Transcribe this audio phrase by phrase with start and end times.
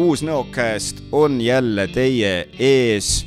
[0.00, 3.26] uus Nõokäest on jälle teie ees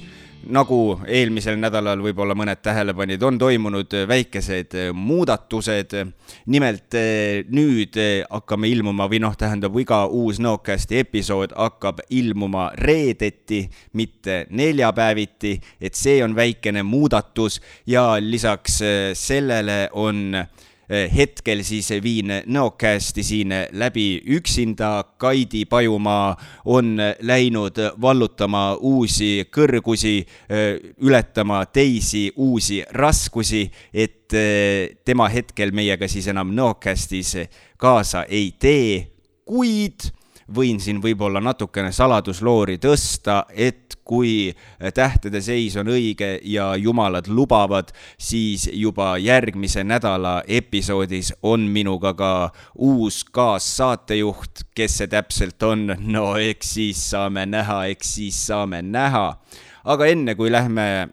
[0.49, 5.93] nagu eelmisel nädalal võib-olla mõned tähele panid, on toimunud väikesed muudatused.
[6.45, 6.97] nimelt
[7.53, 7.99] nüüd
[8.29, 15.95] hakkame ilmuma või noh, tähendab iga uus Nõokasti episood hakkab ilmuma reedeti, mitte neljapäeviti, et
[15.95, 18.81] see on väikene muudatus ja lisaks
[19.13, 20.72] sellele on Eh,
[21.15, 25.03] hetkel siis viin Nõokästi siin läbi üksinda.
[25.17, 26.35] Kaidi Pajumaa
[26.65, 36.07] on läinud vallutama uusi kõrgusi, eh, ületama teisi uusi raskusi, et eh, tema hetkel meiega
[36.07, 37.35] siis enam Nõokästis
[37.77, 39.07] kaasa ei tee,
[39.45, 40.11] kuid
[40.55, 44.53] võin siin võib-olla natukene saladusloori tõsta, et kui
[44.93, 52.33] tähtede seis on õige ja jumalad lubavad, siis juba järgmise nädala episoodis on minuga ka
[52.75, 59.39] uus kaassaatejuht, kes see täpselt on, no eks siis saame näha, eks siis saame näha.
[59.83, 61.09] aga enne, kui lähme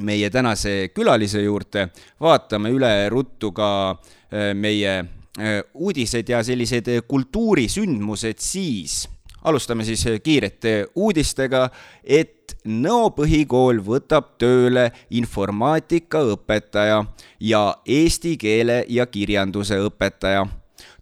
[0.00, 1.88] meie tänase külalise juurde,
[2.20, 5.00] vaatame üle ruttu ka äh, meie
[5.38, 9.08] Äh, uudised ja sellised äh, kultuurisündmused siis.
[9.44, 11.68] Alustame siis äh, kiirete uudistega,
[12.04, 17.04] et Nõo põhikool võtab tööle informaatikaõpetaja
[17.40, 20.42] ja eesti keele ja kirjanduse õpetaja.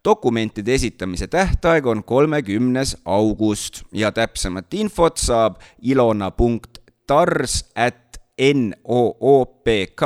[0.04, 9.98] Dokumentide esitamise tähtaeg on kolmekümnes august ja täpsemat infot saab ilona.tars at noopk.ee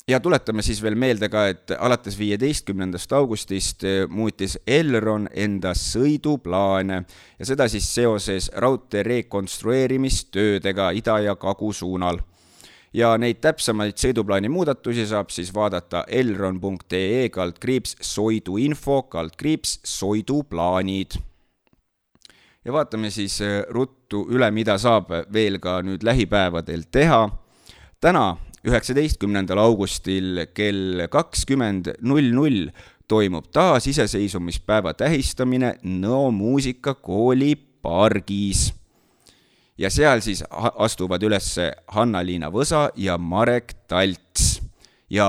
[0.08, 7.04] ja tuletame siis veel meelde ka, et alates viieteistkümnendast augustist muutis Elron enda sõiduplaane.
[7.38, 12.18] Ja seda siis seoses raudtee rekonstrueerimistöödega ida ja kagu suunal
[12.96, 21.18] ja neid täpsemaid sõiduplaani muudatusi saab siis vaadata elron.ee kaldkriips soiduinfo kaldkriips soiduplaanid.
[22.64, 27.28] ja vaatame siis äh, ruttu üle, mida saab veel ka nüüd lähipäevadel teha.
[28.00, 28.36] täna,
[28.66, 32.68] üheksateistkümnendal augustil kell kakskümmend null null
[33.08, 38.79] toimub taasiseseisvumispäeva tähistamine Nõo muusikakooli pargis
[39.80, 41.54] ja seal siis astuvad üles
[41.94, 44.60] Hanna-Liina Võsa ja Marek Talts.
[45.10, 45.26] ja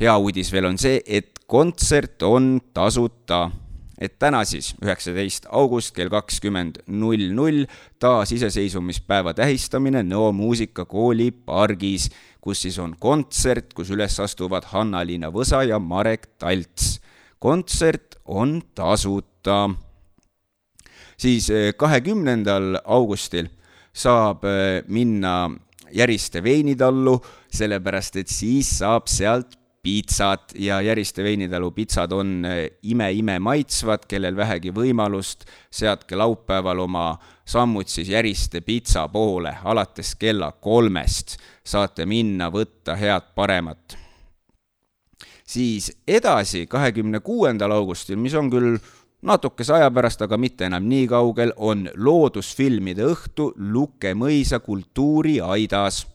[0.00, 3.50] hea uudis veel on see, et kontsert on tasuta.
[3.98, 7.64] et täna siis, üheksateist august kell kakskümmend null null,
[8.02, 12.10] taasiseseisvumispäeva tähistamine Nõo muusikakooli pargis,
[12.40, 17.00] kus siis on kontsert, kus üles astuvad Hanna-Liina Võsa ja Marek Talts.
[17.38, 19.70] kontsert on tasuta
[21.16, 23.50] siis eh, kahekümnendal augustil
[23.92, 25.50] saab eh, minna
[25.94, 27.20] Järiste veinitallu,
[27.54, 29.52] sellepärast et siis saab sealt
[29.84, 32.46] pitsat ja Järiste veinitalu pitsad on
[32.82, 37.12] ime-ime eh, maitsvad, kellel vähegi võimalust, seadke laupäeval oma
[37.46, 43.98] sammud siis Järiste pitsa poole, alates kella kolmest saate minna võtta head paremat.
[45.46, 48.78] siis edasi, kahekümne kuuendal augustil, mis on küll
[49.24, 56.06] natukese aja pärast, aga mitte enam nii kaugel, on loodusfilmide õhtu Luke mõisa kultuuriaidas.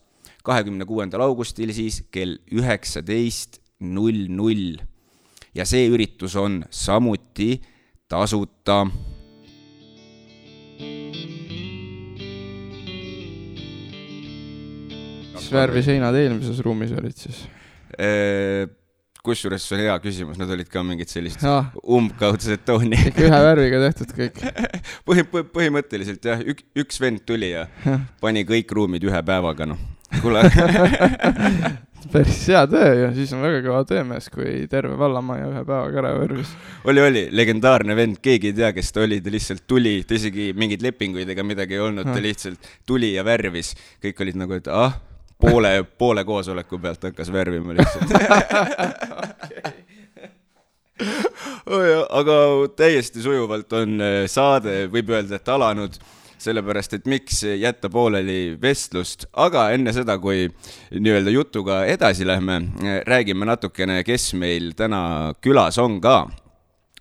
[0.44, 4.78] kahekümne kuuendal augustil siis kell üheksateist null null.
[5.54, 7.60] ja see üritus on samuti
[8.08, 8.86] tasuta.
[15.34, 17.46] mis värvi seinad eelmises ruumis olid siis?
[19.24, 21.66] Kusjuures see on hea küsimus, nad olid ka mingid sellised Jaa.
[21.96, 22.96] umbkaudsed tooni.
[23.10, 24.40] ühe värviga tehtud kõik.
[25.08, 27.66] põhi, põhimõtteliselt jah, ük-, üks vend tuli ja
[28.20, 29.80] pani kõik ruumid ühe päevaga, noh.
[30.22, 30.40] kuule,
[32.12, 36.14] päris hea töö ju, siis on väga kõva töömees, kui terve vallamaja ühe päevaga ära
[36.16, 36.54] värvis.
[36.88, 40.50] oli, oli legendaarne vend, keegi ei tea, kes ta oli, ta lihtsalt tuli, ta isegi
[40.58, 42.24] mingeid lepinguid ega midagi ei olnud, ta Ah.
[42.24, 43.74] lihtsalt tuli ja värvis.
[44.02, 44.96] kõik olid nagu, et ah,
[45.40, 48.10] poole, poole koosoleku pealt hakkas värvima lihtsalt.
[52.20, 52.38] aga
[52.76, 55.96] täiesti sujuvalt on äh, saade, võib öelda, et alanud,
[56.40, 60.48] sellepärast et miks jätta pooleli vestlust, aga enne seda, kui
[60.94, 62.62] nii-öelda jutuga edasi lähme,
[63.06, 66.22] räägime natukene, kes meil täna külas on ka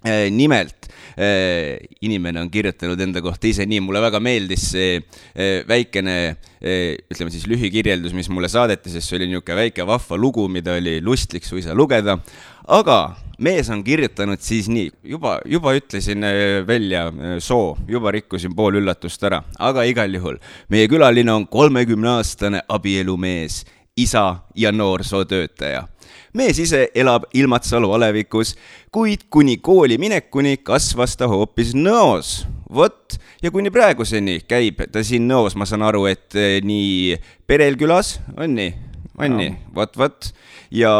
[0.04, 0.88] nimelt
[1.18, 6.16] eh, inimene on kirjutanud enda kohta ise nii, mulle väga meeldis see eh, väikene
[6.60, 10.98] ütleme siis lühikirjeldus, mis mulle saadeti, sest see oli niisugune väike vahva lugu, mida oli
[11.04, 12.18] lustlik suisa lugeda.
[12.68, 16.24] aga mees on kirjutanud siis nii, juba, juba ütlesin
[16.68, 17.06] välja
[17.40, 23.64] soo, juba rikkusin pool üllatust ära, aga igal juhul meie külaline on kolmekümneaastane abielumees,
[23.96, 25.88] isa ja noorsootöötaja
[26.34, 28.56] mees ise elab Ilmatsalu alevikus,
[28.92, 32.46] kuid kuni kooli minekuni kasvas ta hoopis Nõos.
[32.70, 37.18] vot, ja kuni praeguseni käib ta siin Nõos, ma saan aru, et eh, nii
[37.48, 38.74] perel külas, on nii,
[39.18, 40.32] on nii, vot, vot,
[40.72, 40.94] ja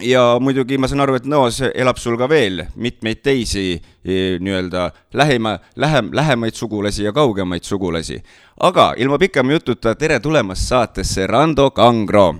[0.00, 4.90] ja muidugi ma saan aru, et Nõos elab sul ka veel mitmeid teisi eh, nii-öelda
[5.18, 8.22] lähima, lähem, lähemaid sugulasi ja kaugemaid sugulasi.
[8.60, 12.34] aga ilma pikema jututa, tere tulemast saatesse, Rando Kangro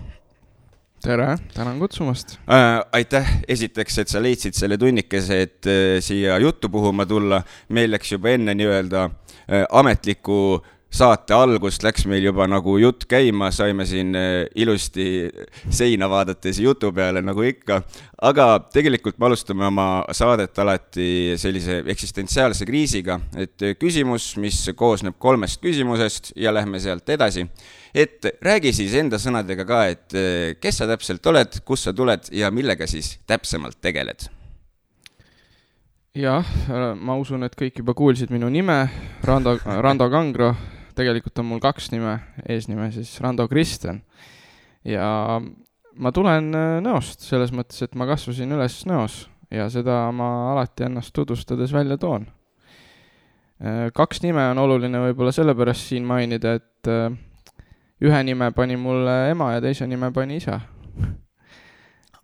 [1.07, 2.39] tere, tänan kutsumast.
[2.51, 2.81] äh,.
[2.93, 7.43] aitäh esiteks, et sa leidsid selle tunnikese, et äh, siia juttu puhuma tulla.
[7.69, 10.63] meil läks juba enne nii-öelda äh, ametliku
[10.97, 15.29] saate algust läks meil juba nagu jutt käima, saime siin äh, ilusti
[15.71, 17.83] seina vaadates jutu peale nagu ikka.
[18.23, 25.19] aga tegelikult me alustame oma saadet alati sellise eksistentsiaalse kriisiga, et äh, küsimus, mis koosneb
[25.19, 27.47] kolmest küsimusest ja lähme sealt edasi
[27.97, 32.29] et räägi siis enda sõnadega ka, et eh, kes sa täpselt oled, kust sa tuled
[32.37, 34.29] ja millega siis täpsemalt tegeled?
[36.17, 36.49] jah,
[36.97, 38.87] ma usun, et kõik juba kuulsid minu nime,
[39.25, 40.55] Rando, Rando Kangro.
[40.97, 42.15] tegelikult on mul kaks nime,
[42.49, 44.01] eesnime siis Rando Kristjan.
[44.85, 45.41] ja
[45.97, 50.89] ma tulen äh, Nõost, selles mõttes, et ma kasvasin üles Nõos ja seda ma alati
[50.89, 52.27] ennast tutvustades välja toon.
[53.97, 56.91] kaks nime on oluline võib-olla sellepärast siin mainida, et
[58.05, 60.61] ühe nime pani mulle ema ja teise nime pani isa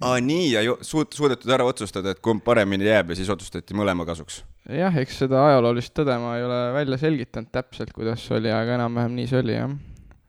[0.02, 3.76] aa, nii ja ju- suut-, suudetud ära otsustada, et kumb paremini jääb ja siis otsustati
[3.78, 4.42] mõlema kasuks.
[4.69, 8.76] jah, eks seda ajaloolist tõde ma ei ole välja selgitanud täpselt, kuidas see oli, aga
[8.78, 9.76] enam-vähem nii see oli, jah.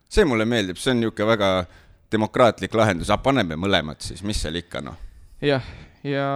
[0.10, 1.52] see mulle meeldib, see on niisugune väga
[2.14, 4.98] demokraatlik lahendus, aga paneme mõlemad siis, mis seal ikka noh.
[5.42, 5.66] jah,
[6.06, 6.30] ja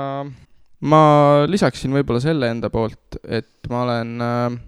[0.81, 1.01] ma
[1.47, 4.59] lisaksin võib-olla selle enda poolt, et ma olen äh,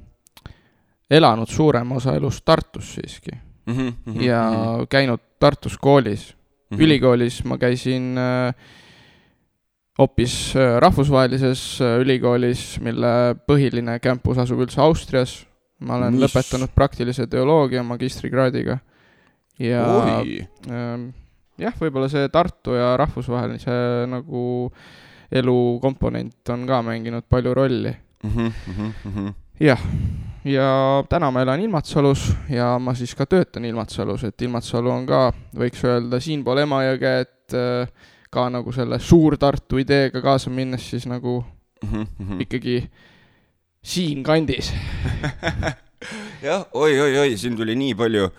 [1.19, 4.42] elanud suurema osa elust Tartus siiski Mhm, ja
[4.89, 6.34] käinud Tartus koolis.
[6.70, 8.53] ülikoolis ma käisin äh,
[9.98, 15.46] hoopis äh, rahvusvahelises äh, ülikoolis, mille põhiline campus asub üldse Austrias.
[15.79, 16.25] ma olen Mis?
[16.25, 18.79] lõpetanud praktilise teoloogia magistrikraadiga
[19.60, 19.84] ja
[20.67, 21.10] Ähm,
[21.60, 24.72] jah, võib-olla see Tartu ja rahvusvahelise nagu
[25.32, 27.94] elu komponent on ka mänginud palju rolli.
[28.24, 29.29] Mhm,
[29.63, 29.79] jah,
[30.48, 35.27] ja täna ma elan Ilmatsalus ja ma siis ka töötan Ilmatsalus, et Ilmatsalu on ka,
[35.60, 41.39] võiks öelda, siinpool Emajõge, et äh, ka nagu selle Suur-Tartu ideega kaasa minnes siis nagu
[41.84, 42.81] mhm, ikkagi
[43.84, 44.72] siinkandis.
[46.48, 48.29] jah, oi-oi-oi, siin tuli nii palju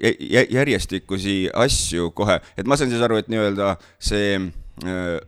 [0.00, 4.38] jä- järjestikusi asju kohe, et ma saan siis aru, et nii-öelda see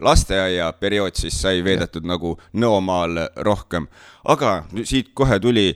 [0.00, 3.86] lasteaiaperiood siis sai veedetud nagu Nõomaal rohkem.
[4.28, 5.72] aga siit kohe tuli,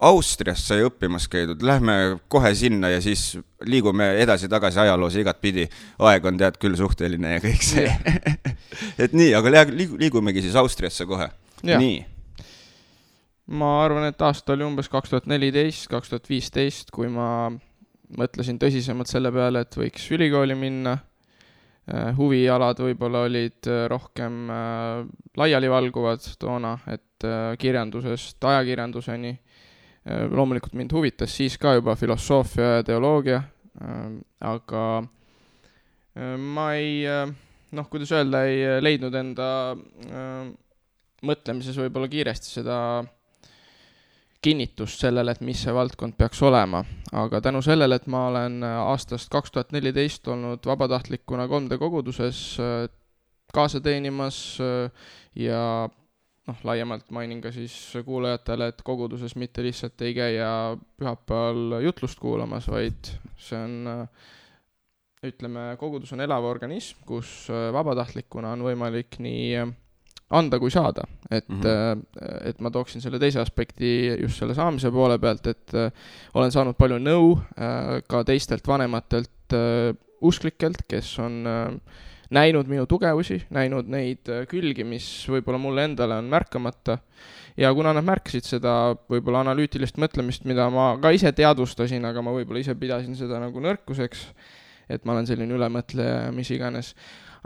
[0.00, 5.68] Austrias sai õppimas käidud, lähme kohe sinna ja siis liigume edasi-tagasi ajaloos igatpidi.
[5.98, 7.90] aeg on tead küll suhteline ja kõik see.
[9.04, 11.28] et nii, aga liigumegi siis Austriasse kohe.
[11.62, 12.00] Nii,
[13.50, 17.50] ma arvan, et aasta oli umbes kaks tuhat neliteist, kaks tuhat viisteist, kui ma
[18.18, 20.98] mõtlesin tõsisemalt selle peale, et võiks ülikooli minna.
[22.16, 25.04] Huvialad võib-olla olid äh, rohkem äh,
[25.40, 29.38] laialivalguvad toona, et äh, kirjandusest ajakirjanduseni.
[30.30, 33.42] loomulikult mind huvitas siis ka juba filosoofia ja teoloogia,
[34.40, 34.84] aga
[36.16, 37.04] äh, ma ei,
[37.76, 40.48] noh, kuidas öelda, ei leidnud enda äh,
[41.28, 42.78] mõtlemises võib-olla kiiresti seda
[44.40, 46.80] kinnitust sellele, et mis see valdkond peaks olema,
[47.12, 52.40] aga tänu sellele, et ma olen aastast kaks tuhat neliteist olnud vabatahtlikuna 3D koguduses,
[53.52, 54.38] kaasa teenimas
[55.36, 55.62] ja
[56.48, 57.74] noh, laiemalt mainin ka siis
[58.06, 60.50] kuulajatele, et koguduses mitte lihtsalt ei käia
[60.96, 64.06] pühapäeval jutlust kuulamas, vaid see on
[65.26, 69.66] ütleme, kogudus on elav organism, kus vabatahtlikuna on võimalik nii
[70.30, 72.02] anda kui saada, et mm, -hmm.
[72.48, 75.90] et ma tooksin selle teise aspekti just selle saamise poole pealt, et äh,
[76.34, 79.30] olen saanud palju nõu äh, ka teistelt vanematelt
[80.22, 81.42] usklikelt, kes on
[82.30, 86.98] näinud minu tugevusi, näinud neid külgi, mis võib-olla mulle endale on märkamata.
[87.56, 92.30] ja kuna nad märkasid seda võib-olla analüütilist mõtlemist, mida ma ka ise teadvustasin, aga ma
[92.30, 94.22] võib-olla ise pidasin seda nagu nõrkuseks,
[94.88, 96.94] et ma olen selline ülemõtleja ja mis iganes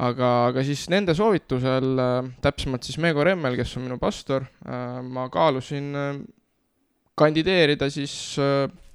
[0.02, 4.98] aga, aga siis nende soovitusel, äh, täpsemalt siis Meego Remmel, kes on minu pastor, äh,
[5.02, 6.08] ma kaalusin äh,
[7.14, 8.34] kandideerida siis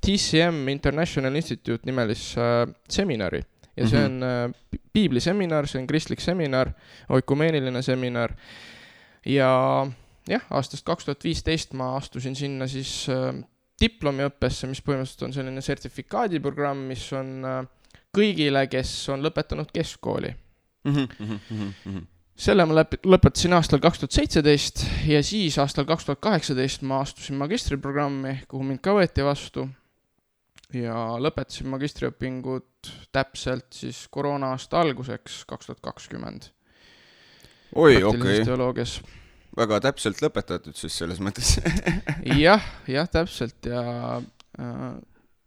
[0.03, 2.43] TCM International Institute nimelisse
[2.91, 3.39] seminari.
[3.79, 4.23] Ja see mhm.
[4.27, 6.73] on piibliseminar, see on kristlik seminar,
[7.15, 8.33] oikumeeniline seminar.
[9.23, 9.53] Ja
[10.27, 12.91] jah, aastast kaks tuhat viisteist ma astusin sinna siis
[13.79, 17.31] diplomiõppesse, mis põhimõtteliselt on selline sertifikaadiprogramm, mis on
[18.11, 20.33] kõigile, kes on lõpetanud keskkooli
[20.85, 22.05] -hmm, mm -hmm.
[22.35, 27.01] selle ma läp-, lõpetasin aastal kaks tuhat seitseteist ja siis aastal kaks tuhat kaheksateist ma
[27.01, 29.69] astusin magistriprogrammi, kuhu mind ka võeti vastu.
[30.73, 36.51] ja lõpetasin magistriõpingud täpselt siis koroona aasta alguseks, kaks tuhat kakskümmend.
[37.75, 38.85] oi, okei okay.
[39.57, 41.57] väga täpselt lõpetatud siis selles mõttes
[42.45, 44.21] jah, jah, täpselt ja
[44.59, 44.93] äh,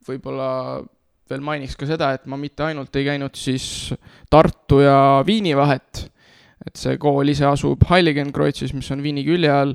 [0.08, 0.82] võib-olla
[1.32, 3.66] veel mainiks ka seda, et ma mitte ainult ei käinud siis
[4.30, 6.06] Tartu ja Viini vahet,
[6.66, 9.74] et see kool ise asub Heiligenkreuzis, mis on Viini külje all,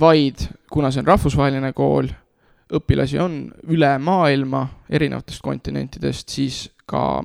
[0.00, 2.08] vaid kuna see on rahvusvaheline kool,
[2.72, 3.36] õpilasi on
[3.68, 7.20] üle maailma erinevatest kontinentidest, siis ka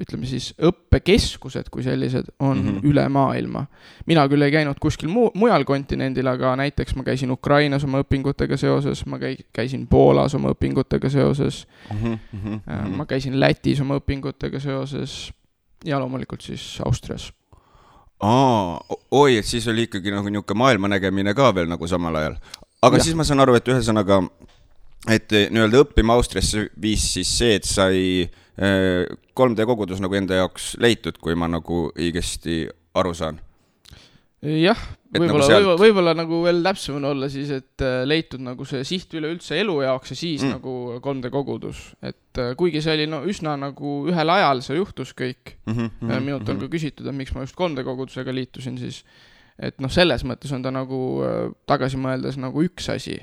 [0.00, 2.88] ütleme siis õppekeskused kui sellised on mm -hmm.
[2.90, 3.66] üle maailma.
[4.06, 8.56] mina küll ei käinud kuskil muu, mujal kontinendil, aga näiteks ma käisin Ukrainas oma õpingutega
[8.56, 12.96] seoses, ma käi-, käisin Poolas oma õpingutega seoses mm, -hmm.
[12.96, 15.32] ma käisin Lätis oma õpingutega seoses
[15.84, 17.32] ja loomulikult siis Austrias.
[18.20, 22.36] aa, oi, et siis oli ikkagi nagu niisugune maailmanägemine ka veel nagu samal ajal.
[22.82, 23.02] aga ja.
[23.02, 24.22] siis ma saan aru, et ühesõnaga,
[25.08, 28.26] et nii-öelda õppima Austriasse viis siis see, et sai
[29.36, 32.64] 3D äh, kogudus nagu enda jaoks leitud, kui ma nagu õigesti
[32.96, 33.42] aru saan?
[34.46, 34.78] jah,
[35.16, 35.80] nagu võib-olla nagu, sealt...
[35.80, 39.78] võib-olla nagu veel täpsem on olla siis, et äh, leitud nagu see siht üleüldse elu
[39.82, 40.58] jaoks ja siis mm.
[40.58, 45.14] nagu 3D kogudus, et äh, kuigi see oli no üsna nagu ühel ajal see juhtus
[45.16, 46.68] kõik mm, -hmm, minult on mm -hmm.
[46.68, 49.02] ka küsitud, et miks ma just 3D kogudusega liitusin siis,
[49.58, 51.00] et noh, selles mõttes on ta nagu
[51.66, 53.18] tagasi mõeldes nagu üks asi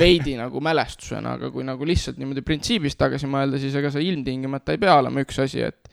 [0.00, 4.74] veidi nagu mälestusena, aga kui nagu lihtsalt niimoodi printsiibist tagasi mõelda, siis ega see ilmtingimata
[4.74, 5.90] ei pea olema üks asi, et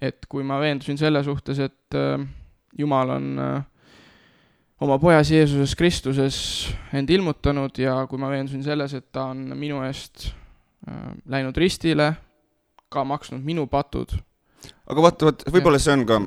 [0.00, 2.22] et kui ma veendusin selle suhtes, et äh,
[2.78, 3.62] Jumal on äh,
[4.80, 6.36] oma pojas Jeesuses Kristuses
[6.96, 10.30] end ilmutanud ja kui ma veendusin selles, et ta on minu eest
[10.88, 12.14] äh, läinud ristile,
[12.90, 14.16] ka maksnud minu patud.
[14.88, 16.20] aga vaata, vot võib-olla see on ka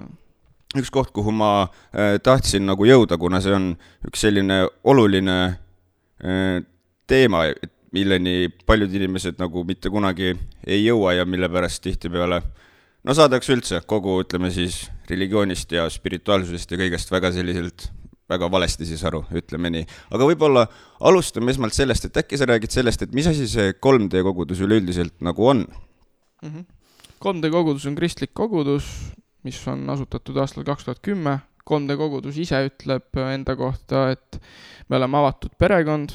[0.78, 3.74] üks koht, kuhu ma äh, tahtsin nagu jõuda, kuna see on
[4.08, 5.38] üks selline oluline
[7.08, 7.44] teema,
[7.94, 10.34] milleni paljud inimesed nagu mitte kunagi
[10.66, 12.42] ei jõua ja mille pärast tihtipeale
[13.04, 17.88] no saadakse üldse kogu, ütleme siis, religioonist ja spirituaalsusest ja kõigest väga selliselt,
[18.32, 19.88] väga valesti siis aru, ütleme nii.
[20.16, 20.66] aga võib-olla
[21.04, 25.20] alustame esmalt sellest, et äkki sa räägid sellest, et mis asi see 3D kogudus üleüldiselt
[25.22, 26.50] nagu on mm?
[26.50, 26.66] -hmm.
[27.24, 28.86] 3D kogudus on kristlik kogudus,
[29.44, 31.40] mis on asutatud aastal kaks tuhat kümme
[31.70, 34.40] 3D kogudus ise ütleb enda kohta, et
[34.90, 36.12] me oleme avatud perekond,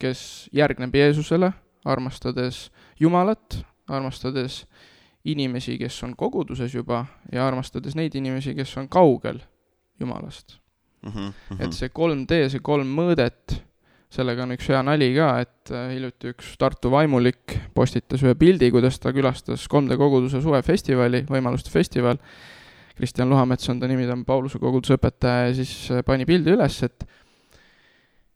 [0.00, 1.52] kes järgneb Jeesusele,
[1.84, 2.70] armastades
[3.00, 4.64] Jumalat, armastades
[5.24, 9.40] inimesi, kes on koguduses juba ja armastades neid inimesi, kes on kaugel
[10.00, 10.58] Jumalast
[11.02, 11.10] mm.
[11.10, 11.64] -hmm, mm -hmm.
[11.64, 13.60] et see 3D, see kolm mõõdet,
[14.10, 18.70] sellega on üks hea nali ka, et äh, hiljuti üks Tartu vaimulik postitas ühe pildi,
[18.70, 22.16] kuidas ta külastas 3D koguduse suvefestivali, võimaluste festival
[23.00, 26.52] Kristjan Luhamets on ta nimi, ta on Pauluse koguduse õpetaja ja siis äh, pani pildi
[26.52, 27.06] üles, et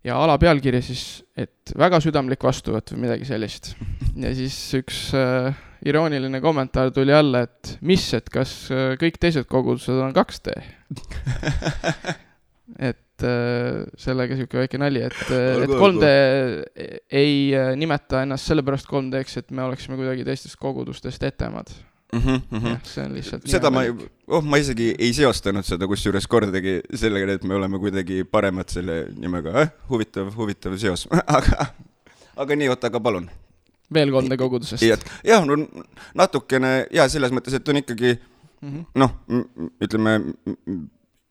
[0.05, 1.05] ja alapealkiri siis,
[1.37, 3.75] et väga südamlik vastuvõtt või midagi sellist.
[4.17, 5.53] ja siis üks äh,
[5.85, 10.57] irooniline kommentaar tuli alla, et mis, et kas äh, kõik teised kogudused on 2D
[12.91, 16.13] et äh, sellega sihuke väike nali, et, äh, et 3D
[17.13, 21.73] ei äh, nimeta ennast sellepärast 3D-ks, et me oleksime kuidagi teistest kogudustest etemad
[22.15, 22.23] mm.
[22.23, 22.71] -hmm, mm -hmm.
[22.71, 23.85] jah, see on lihtsalt seda ma,
[24.27, 29.07] oh, ma isegi ei seostanud seda kusjuures kordagi sellega, et me oleme kuidagi paremad selle
[29.17, 31.67] nimega eh,, huvitav, huvitav seos aga,
[32.37, 33.31] aga nii, oota, aga palun.
[33.95, 34.83] veel kolmde kogudusest?
[35.25, 35.59] jah, no
[36.15, 38.85] natukene ja selles mõttes, et on ikkagi mm -hmm.
[38.95, 39.17] noh,
[39.83, 40.21] ütleme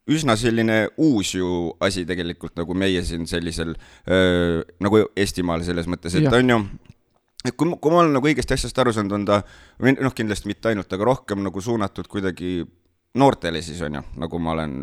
[0.08, 1.50] üsna selline uus ju
[1.80, 3.76] asi tegelikult nagu meie siin sellisel
[4.08, 6.34] öö, nagu Eestimaal selles mõttes, et ja.
[6.38, 6.60] on ju
[7.46, 9.42] et kui, kui ma olen nagu õigesti asjast aru saanud, on ta,
[9.82, 12.62] või noh, kindlasti mitte ainult, aga rohkem nagu suunatud kuidagi
[13.20, 14.82] noortele siis on ju, nagu ma olen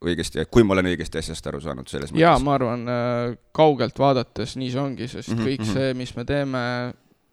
[0.00, 2.22] õigesti, kui ma olen õigesti asjast aru saanud selles mõttes.
[2.22, 5.48] jaa, ma arvan, äh, kaugelt vaadates nii see ongi, sest mm -hmm.
[5.48, 5.72] kõik mhm.
[5.72, 6.62] see, mis me teeme,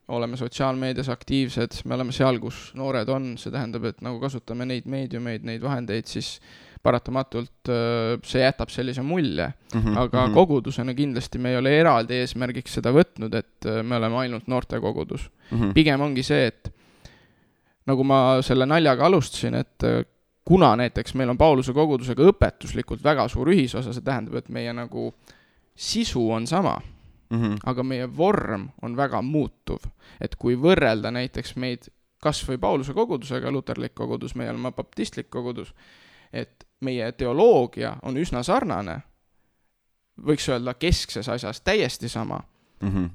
[0.07, 4.85] oleme sotsiaalmeedias aktiivsed, me oleme seal, kus noored on, see tähendab, et nagu kasutame neid
[4.85, 6.39] meediumeid, neid vahendeid, siis
[6.87, 7.71] paratamatult
[8.23, 9.81] see jätab sellise mulje mm.
[9.81, 10.33] -hmm, aga mm -hmm.
[10.39, 15.57] kogudusena kindlasti me ei ole eraldi eesmärgiks seda võtnud, et me oleme ainult noortekogudus mm.
[15.57, 15.73] -hmm.
[15.73, 16.73] pigem ongi see, et
[17.87, 19.83] nagu ma selle naljaga alustasin, et
[20.47, 25.09] kuna näiteks meil on Pauluse kogudusega õpetuslikult väga suur ühisosa, see tähendab, et meie nagu
[25.75, 26.77] sisu on sama
[27.29, 27.57] mm, -hmm.
[27.65, 29.79] aga meie vorm on väga muutuv.
[30.21, 31.89] et kui võrrelda näiteks meid
[32.23, 35.73] kas või Pauluse kogudusega, luterlik kogudus, meie oleme baptistlik kogudus,
[36.33, 38.99] et meie teoloogia on üsna sarnane,
[40.25, 42.41] võiks öelda keskses asjas täiesti sama
[42.81, 43.09] mm, -hmm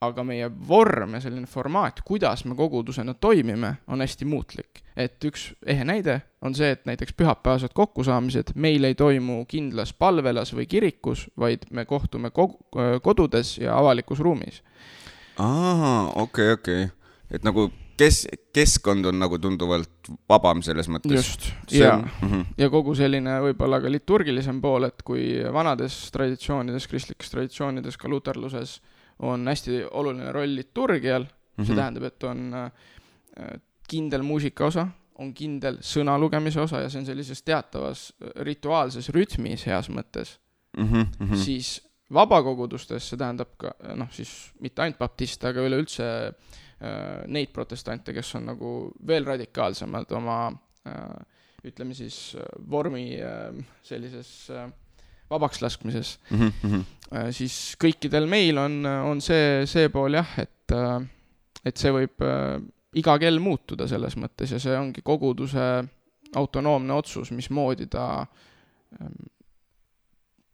[0.00, 4.80] aga meie vorm ja selline formaat, kuidas me kogudusena toimime, on hästi muutlik.
[4.96, 10.54] et üks ehe näide on see, et näiteks pühapäevased kokkusaamised meil ei toimu kindlas palvelas
[10.56, 12.58] või kirikus, vaid me kohtume kog-,
[13.02, 14.62] kodudes ja avalikus ruumis.
[15.36, 16.96] aa, okei okay,, okei okay.,
[17.30, 17.68] et nagu
[18.00, 18.20] kes,
[18.54, 21.16] keskkond on nagu tunduvalt vabam selles mõttes.
[21.16, 22.44] just, ja mm, -hmm.
[22.58, 28.78] ja kogu selline võib-olla ka liturgilisem pool, et kui vanades traditsioonides, kristlikes traditsioonides, ka luterluses
[29.26, 31.66] on hästi oluline roll liturgial mm, -hmm.
[31.66, 31.80] see mhm.
[31.80, 34.88] tähendab, et on äh, kindel muusika osa,
[35.18, 40.38] on kindel sõna lugemise osa ja see on sellises teatavas äh, rituaalses rütmis heas mõttes
[40.76, 41.36] mm, -hmm.
[41.36, 46.34] siis vabakogudustes, see tähendab ka noh, siis mitte ainult baptiste, aga üleüldse äh,
[47.28, 48.68] neid protestante, kes on nagu
[49.06, 50.36] veel radikaalsemad oma
[50.88, 53.52] äh, ütleme siis äh, vormi äh,
[53.84, 54.70] sellises äh,
[55.30, 56.84] vabaks laskmises mm, -hmm.
[57.30, 61.00] siis kõikidel meil on, on see, see pool jah, et, äh,
[61.64, 62.60] et see võib äh,
[62.94, 65.84] iga kell muutuda selles mõttes ja see ongi koguduse
[66.34, 68.26] autonoomne otsus, mismoodi ta
[69.00, 69.30] ähm,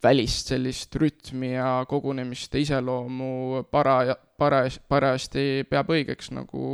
[0.02, 6.64] välist sellist rütmi ja kogunemiste iseloomu para-, para-, parajasti peab õigeks nagu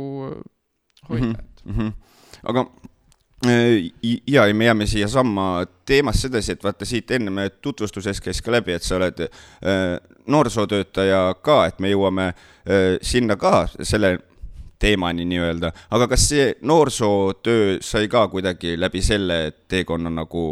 [1.09, 1.71] hoida mm, -hmm.
[1.71, 1.77] mm.
[1.79, 1.93] -hmm.
[2.43, 2.67] aga
[3.47, 3.91] Äh,
[4.27, 8.53] ja, ja me jääme siiasamma teemasse edasi, et vaata siit enne me tutvustuses käis ka
[8.53, 9.97] läbi, et sa oled äh,
[10.31, 14.15] noorsootöötaja ka, et me jõuame äh, sinna ka selle
[14.79, 20.45] teemani nii-öelda, aga kas see noorsootöö sai ka kuidagi läbi selle teekonna nagu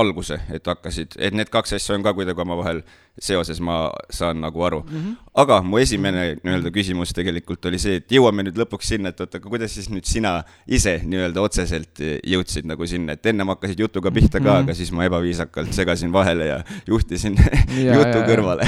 [0.00, 2.82] alguse, et hakkasid, et need kaks asja on ka kuidagi omavahel
[3.18, 4.96] seoses, ma saan nagu aru mm.
[4.96, 5.16] -hmm.
[5.42, 9.40] aga mu esimene nii-öelda küsimus tegelikult oli see, et jõuame nüüd lõpuks sinna, et oota,
[9.40, 14.10] aga kuidas siis nüüd sina ise nii-öelda otseselt jõudsid nagu sinna, et ennem hakkasid jutuga
[14.10, 14.62] pihta ka mm, -hmm.
[14.62, 18.64] aga siis ma ebaviisakalt segasin vahele ja juhtisin ja, jutu ja, kõrvale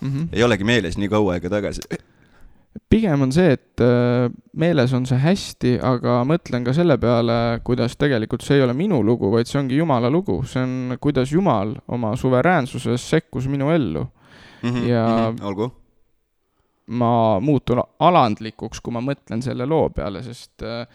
[0.00, 0.10] mm.
[0.10, 0.28] -hmm.
[0.32, 1.80] ei olegi meeles nii kaua aega tagasi
[2.90, 4.28] pigem on see, et äh,
[4.58, 9.00] meeles on see hästi, aga mõtlen ka selle peale, kuidas tegelikult see ei ole minu
[9.06, 14.04] lugu, vaid see ongi Jumala lugu, see on, kuidas Jumal oma suveräänsuses sekkus minu ellu
[14.62, 14.70] mm.
[14.70, 15.72] -hmm, ja mm -hmm, olgu.
[16.86, 20.86] ma muutun alandlikuks, kui ma mõtlen selle loo peale, sest äh,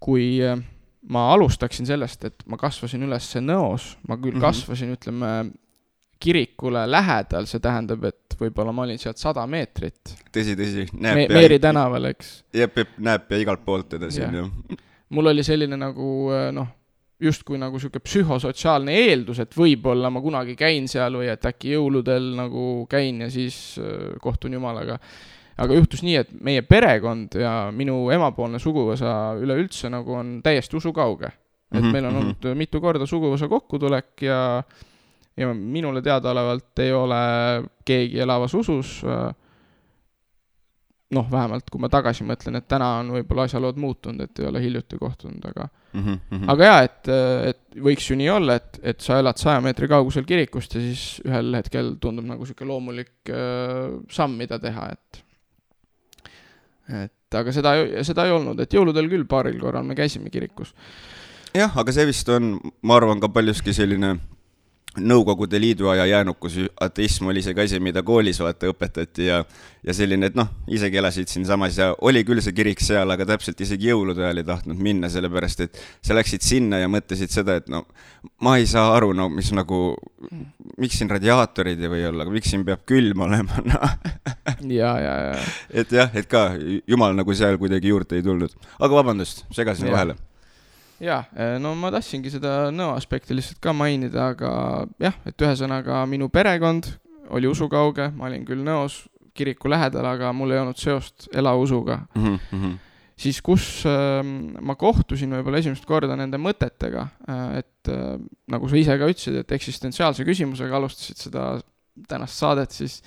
[0.00, 0.58] kui äh,
[1.08, 4.40] ma alustaksin sellest, et ma kasvasin üles Nõos, ma küll mm -hmm.
[4.40, 5.50] kasvasin, ütleme,
[6.20, 10.16] kirikule lähedal, see tähendab, et võib-olla ma olin sealt sada meetrit.
[10.32, 12.32] tõsi, tõsi, näeb Me, Meeri tänaval, eks.
[12.56, 14.48] jep, jep, näeb ja igalt poolt teda siin ju.
[15.16, 16.68] mul oli selline nagu äh, noh,
[17.22, 22.34] justkui nagu sihuke psühhosotsiaalne eeldus, et võib-olla ma kunagi käin seal või et äkki jõuludel
[22.36, 24.98] nagu käin ja siis äh, kohtun Jumalaga.
[25.56, 31.32] aga juhtus nii, et meie perekond ja minu emapoolne suguvõsa üleüldse nagu on täiesti usukauge.
[31.72, 32.20] et -hmm, meil on mhm.
[32.20, 32.54] olnud mm -hmm.
[32.54, 34.62] mitu korda suguvõsa kokkutulek ja
[35.36, 37.18] ja minule teadaolevalt ei ole
[37.84, 39.34] keegi elavas usus, äh,
[41.14, 44.62] noh, vähemalt kui ma tagasi mõtlen, et täna on võib-olla asjalood muutunud, et ei ole
[44.64, 46.48] hiljuti kohtunud, aga mm -hmm.
[46.54, 47.10] aga jaa, et,
[47.50, 51.20] et võiks ju nii olla, et, et sa elad saja meetri kaugusel kirikust ja siis
[51.24, 55.22] ühel hetkel tundub nagu niisugune loomulik äh, samm, mida teha, et
[56.86, 57.74] et aga seda,
[58.06, 60.74] seda ei olnud, et jõuludel küll paaril korral me käisime kirikus.
[61.54, 64.16] jah, aga see vist on, ma arvan, ka paljuski selline
[64.96, 69.42] Nõukogude Liidu aja jäänukus, ateism oli see ka asi, mida koolis vaata õpetati ja,
[69.84, 73.60] ja selline, et noh, isegi elasid siinsamas ja oli küll see kirik seal, aga täpselt
[73.60, 77.68] isegi jõulude ajal ei tahtnud minna, sellepärast et sa läksid sinna ja mõtlesid seda, et
[77.72, 77.84] no
[78.44, 79.80] ma ei saa aru, no mis nagu,
[80.80, 83.86] miks siin radiaatorid ei või olla, miks siin peab külm olema, noh
[84.80, 85.34] ja, ja, ja.
[85.70, 86.48] et jah, et ka
[86.88, 88.54] jumal nagu seal kuidagi juurde ei tulnud.
[88.78, 90.16] aga vabandust, segasin vahele.
[91.02, 91.22] Jaa,
[91.62, 94.50] no ma tahtsingi seda nõo aspekti lihtsalt ka mainida, aga
[95.02, 96.88] jah, et ühesõnaga minu perekond
[97.36, 99.04] oli usukauge, ma olin küll nõos
[99.36, 102.36] kiriku lähedal, aga mul ei olnud seost elausuga mm.
[102.50, 102.76] -hmm
[103.16, 104.20] siis kus äh,
[104.60, 108.18] ma kohtusin võib-olla esimest korda nende mõtetega äh,, et äh,
[108.52, 111.46] nagu sa ise ka ütlesid, et eksistentsiaalse küsimusega alustasid seda
[112.10, 113.00] tänast saadet, siis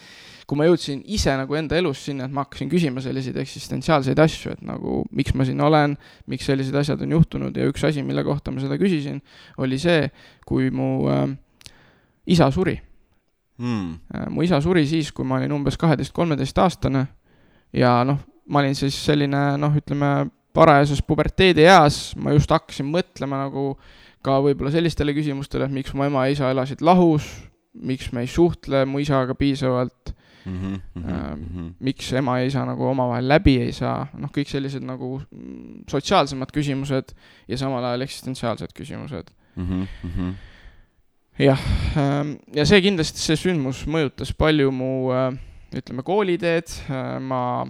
[0.50, 4.56] kui ma jõudsin ise nagu enda elus sinna, et ma hakkasin küsima selliseid eksistentsiaalseid asju,
[4.56, 5.94] et nagu miks ma siin olen,
[6.32, 9.20] miks sellised asjad on juhtunud ja üks asi, mille kohta ma seda küsisin,
[9.62, 10.08] oli see,
[10.50, 11.28] kui mu äh,
[12.34, 12.80] isa suri.
[13.60, 13.98] Mm..
[14.32, 17.02] mu isa suri siis, kui ma olin umbes kaheteist-kolmeteistaastane
[17.76, 23.74] ja noh, ma olin siis selline noh, ütleme parajases puberteedieas, ma just hakkasin mõtlema nagu
[24.26, 27.28] ka võib-olla sellistele küsimustele, et miks mu ema ja isa elasid lahus,
[27.76, 31.74] miks me ei suhtle mu isaga piisavalt mm, -hmm, mm -hmm.
[31.80, 35.22] miks ema ja isa nagu omavahel läbi ei saa, noh, kõik sellised nagu
[35.90, 37.14] sotsiaalsemad küsimused
[37.48, 39.88] ja samal ajal eksistentsiaalsed küsimused mm.
[40.04, 40.34] -hmm.
[41.40, 41.60] jah,
[41.98, 45.34] ähm, ja see kindlasti, see sündmus mõjutas palju mu äh,
[45.76, 47.68] ütleme, kooliteed, äh, ma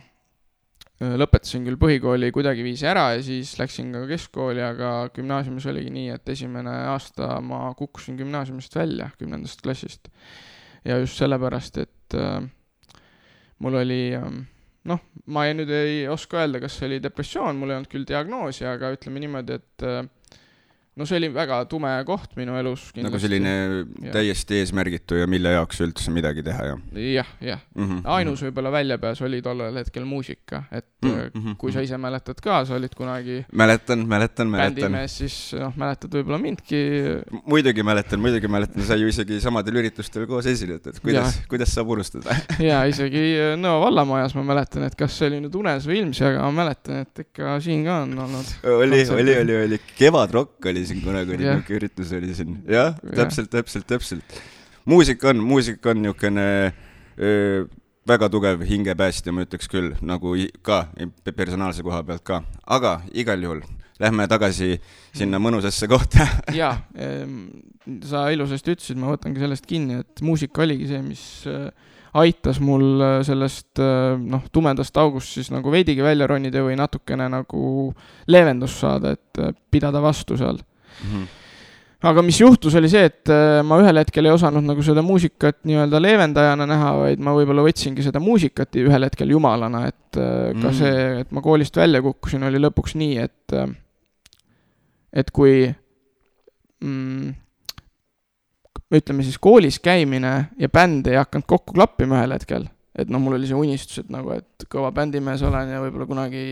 [0.99, 6.09] Äh, lõpetasin küll põhikooli kuidagiviisi ära ja siis läksin ka keskkooli, aga gümnaasiumis oligi nii,
[6.11, 10.09] et esimene aasta ma kukkusin gümnaasiumist välja, kümnendast klassist.
[10.83, 12.43] ja just sellepärast, et äh,
[13.63, 14.29] mul oli äh,
[14.89, 18.07] noh, ma ei, nüüd ei oska öelda, kas see oli depressioon, mul ei olnud küll
[18.07, 20.01] diagnoosi, aga ütleme niimoodi, et äh,
[20.99, 22.89] no see oli väga tume koht minu elus.
[22.99, 23.53] nagu selline
[24.03, 24.11] ja.
[24.13, 26.77] täiesti eesmärgitu ja mille jaoks üldse midagi teha ja.
[26.99, 28.01] jah, jah mm -hmm..
[28.17, 31.55] ainus võib-olla väljapääs oli tollel hetkel muusika, et mm -hmm.
[31.57, 33.45] kui sa ise mäletad ka, sa olid kunagi.
[33.53, 34.75] mäletan, mäletan, mäletan.
[34.75, 36.81] bändimees, siis noh, mäletad võib-olla mindki.
[37.45, 41.95] muidugi mäletan, muidugi mäletan, sa ju isegi samadel üritustel koos esinenud, et kuidas, kuidas saab
[41.95, 42.35] unustada
[42.69, 46.23] ja isegi äh, Nõo vallamajas ma mäletan, et kas see oli nüüd unes või ilmsi,
[46.27, 48.53] aga ma mäletan, et ikka siin ka on olnud.
[48.63, 53.51] oli, oli, oli, oli, Kevadrokk oli siin kunagi oli niisugune üritus oli siin, jah, täpselt,
[53.53, 54.39] täpselt, täpselt.
[54.89, 56.47] muusika on, muusika on niisugune
[58.09, 60.33] väga tugev hingepäästja, ma ütleks küll, nagu
[60.65, 60.85] ka
[61.35, 63.61] personaalse koha pealt ka, aga igal juhul
[63.99, 64.77] lähme tagasi
[65.11, 65.45] sinna mm.
[65.45, 66.25] mõnusasse kohta.
[66.59, 66.77] Jaa,
[68.07, 71.67] sa ilusasti ütlesid, ma võtangi sellest kinni, et muusika oligi see, mis äh,
[72.19, 77.27] aitas mul äh, sellest äh, noh, tumedast august siis nagu veidigi välja ronida või natukene
[77.31, 77.63] nagu
[78.31, 80.63] leevendust saada, et pidada vastu seal
[81.03, 81.11] mm.
[81.11, 81.35] -hmm
[81.99, 83.31] aga mis juhtus, oli see, et
[83.67, 88.05] ma ühel hetkel ei osanud nagu seda muusikat nii-öelda leevendajana näha, vaid ma võib-olla võtsingi
[88.05, 90.77] seda muusikat ühel hetkel jumalana, et ka mm.
[90.77, 93.57] see, et ma koolist välja kukkusin, oli lõpuks nii, et
[95.19, 95.67] et kui
[96.85, 97.35] mm,
[98.95, 102.69] ütleme siis koolis käimine ja bänd ei hakanud kokku klappima ühel hetkel.
[103.03, 106.43] Et noh, mul oli see unistus, et nagu, et kõva bändimees olen ja võib-olla kunagi,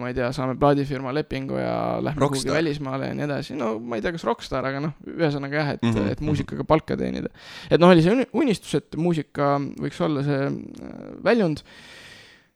[0.00, 3.56] ma ei tea, saame plaadifirma lepingu ja lähme kuhugi välismaale ja nii edasi.
[3.58, 6.12] no ma ei tea, kas rokkstaar, aga noh, ühesõnaga jah, et mm, -hmm.
[6.16, 7.32] et muusikaga palka teenida.
[7.70, 11.64] et noh, oli see unistus, et muusika võiks olla see äh, väljund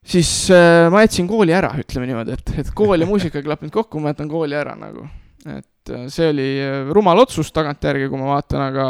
[0.02, 3.74] siis äh, ma jätsin kooli ära, ütleme niimoodi, et, et kool ja muusika ei klappinud
[3.74, 5.06] kokku, ma jätan kooli ära nagu
[5.46, 8.86] et äh, see oli äh, rumal otsus tagantjärgi, kui ma vaatan, aga,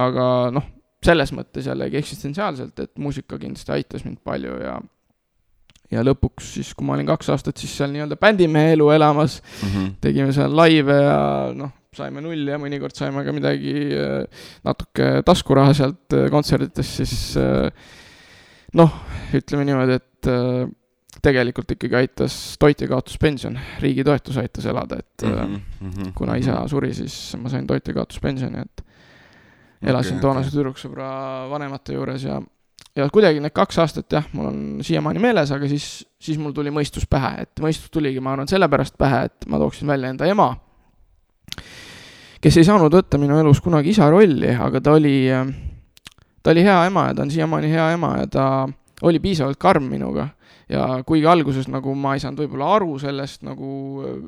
[0.00, 0.26] aga
[0.56, 0.68] noh,
[1.04, 4.78] selles mõttes jällegi eksistentsiaalselt, et muusika kindlasti aitas mind palju ja
[5.90, 9.68] ja lõpuks siis, kui ma olin kaks aastat siis seal nii-öelda bändimehe elu elamas mm,
[9.68, 9.92] -hmm.
[10.00, 11.20] tegime seal laive ja
[11.56, 17.14] noh, saime nulli ja mõnikord saime ka midagi äh, natuke taskuraha sealt kontsertidest, siis
[18.78, 19.00] noh,
[19.34, 20.30] ütleme niimoodi, et
[21.24, 27.36] tegelikult ikkagi aitas toitjakaotuspension, riigi toetus aitas elada, et mm -hmm, kuna isa suri, siis
[27.40, 28.84] ma sain toitjakaotuspensioni, et
[29.82, 30.56] elasin okay, toonase okay.
[30.56, 31.10] tüdruksõbra
[31.50, 32.38] vanemate juures ja,
[32.96, 35.86] ja kuidagi need kaks aastat jah, mul on siiamaani meeles, aga siis,
[36.20, 39.88] siis mul tuli mõistus pähe, et mõistus tuligi, ma arvan, sellepärast pähe, et ma tooksin
[39.90, 40.50] välja enda ema,
[42.40, 45.16] kes ei saanud võtta minu elus kunagi isa rolli, aga ta oli,
[46.42, 48.44] ta oli hea ema ja ta on siiamaani hea ema ja ta
[49.08, 50.28] oli piisavalt karm minuga
[50.70, 53.70] ja kuigi alguses nagu ma ei saanud võib-olla aru sellest nagu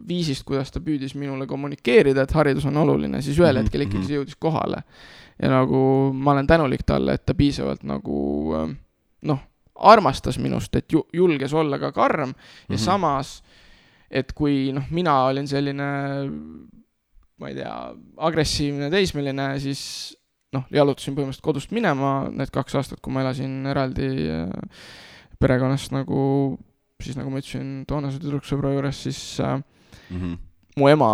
[0.08, 4.00] viisist, kuidas ta püüdis minule kommunikeerida, et haridus on oluline, siis ühel mhm, hetkel ikkagi
[4.00, 4.08] mhm.
[4.08, 4.82] see jõudis kohale.
[5.42, 8.18] Ja nagu ma olen tänulik talle, et ta piisavalt nagu
[8.58, 8.70] äh,
[9.28, 9.42] noh,
[9.74, 12.84] armastas minust, et ju-, julges olla ka karm ja mm -hmm.
[12.84, 13.42] samas,
[14.10, 15.88] et kui noh, mina olin selline
[17.42, 17.76] ma ei tea,
[18.16, 20.16] agressiivne teismeline, siis
[20.52, 24.50] noh, jalutasin põhimõtteliselt kodust minema need kaks aastat, kui ma elasin eraldi äh,
[25.40, 26.58] perekonnast nagu,
[27.02, 30.38] siis nagu ma ütlesin, toonase tüdruksõbra juures, siis mm -hmm.
[30.76, 31.10] Mu ema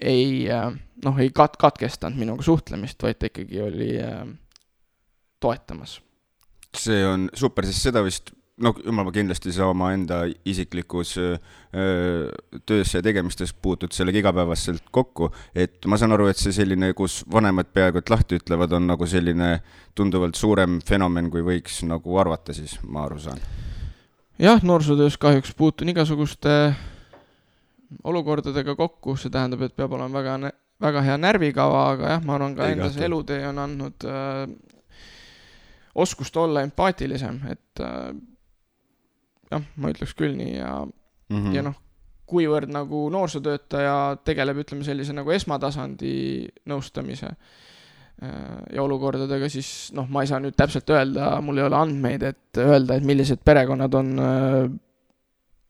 [0.00, 0.70] ei äh,
[1.04, 4.22] noh, ei kat-, katkestanud minuga suhtlemist, vaid ta ikkagi oli äh,
[5.40, 6.00] toetamas.
[6.76, 12.28] see on super, sest seda vist no jumal, ma kindlasti saa omaenda isiklikus öö,
[12.66, 17.22] töös ja tegemistes puutud sellega igapäevaselt kokku, et ma saan aru, et see selline, kus
[17.32, 19.54] vanemad peaaegu et lahti ütlevad, on nagu selline
[19.98, 23.40] tunduvalt suurem fenomen, kui võiks nagu arvata, siis ma aru saan.
[24.38, 26.74] jah, noorsootöös kahjuks puutun igasuguste
[28.04, 30.52] olukordadega kokku, see tähendab, et peab olema väga,
[30.82, 34.44] väga hea närvikava, aga jah, ma arvan ka enda see elutee on andnud äh,
[36.02, 38.12] oskust olla empaatilisem, et äh,
[39.52, 41.56] jah, ma ütleks küll nii ja mm, -hmm.
[41.56, 41.76] ja noh,
[42.32, 46.14] kuivõrd nagu noorsootöötaja tegeleb, ütleme sellise nagu esmatasandi
[46.70, 51.76] nõustamise äh, ja olukordadega, siis noh, ma ei saa nüüd täpselt öelda, mul ei ole
[51.76, 54.70] andmeid, et öelda, et millised perekonnad on äh,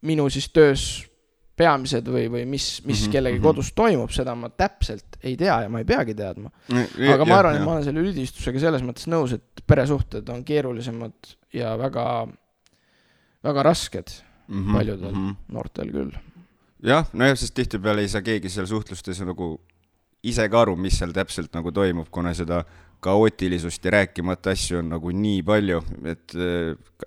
[0.03, 0.85] minu siis töös
[1.57, 3.45] peamised või, või mis, mis mm -hmm, kellegi -hmm.
[3.45, 6.49] kodus toimub, seda ma täpselt ei tea ja ma ei peagi teadma.
[7.13, 11.35] aga ma arvan, et ma olen selle üldistusega selles mõttes nõus, et peresuhted on keerulisemad
[11.53, 12.27] ja väga
[13.43, 14.09] väga rasked
[14.47, 15.35] mm -hmm, paljudel mm -hmm.
[15.47, 16.11] noortel küll.
[16.83, 19.61] jah, nojah, sest tihtipeale ei saa keegi seal suhtlustes nagu
[20.23, 22.63] ise ka aru, mis seal täpselt nagu toimub, kuna seda
[23.03, 26.35] kaootilisust ja rääkimata asju on nagu nii palju, et,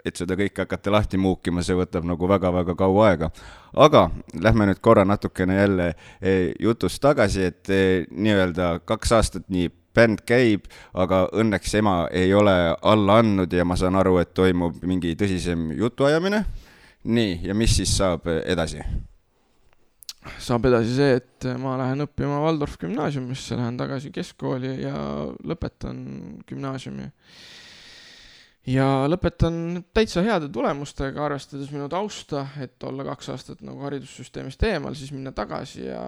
[0.04, 3.30] et seda kõike hakata lahti muukima, see võtab nagu väga-väga kaua aega.
[3.76, 4.06] aga
[4.42, 5.88] lähme nüüd korra natukene jälle
[6.20, 12.34] eh, jutust tagasi, et eh, nii-öelda kaks aastat nii bänd käib, aga õnneks ema ei
[12.36, 16.44] ole alla andnud ja ma saan aru, et toimub mingi tõsisem jutuajamine.
[17.06, 18.82] nii, ja mis siis saab edasi?
[20.42, 24.96] Saab edasi see, et ma lähen õppima Waldorf gümnaasiumisse, lähen tagasi keskkooli ja
[25.46, 25.98] lõpetan
[26.48, 27.10] gümnaasiumi.
[28.72, 34.94] ja lõpetan täitsa heade tulemustega, arvestades minu tausta, et olla kaks aastat nagu haridussüsteemist eemal,
[34.98, 36.02] siis minna tagasi ja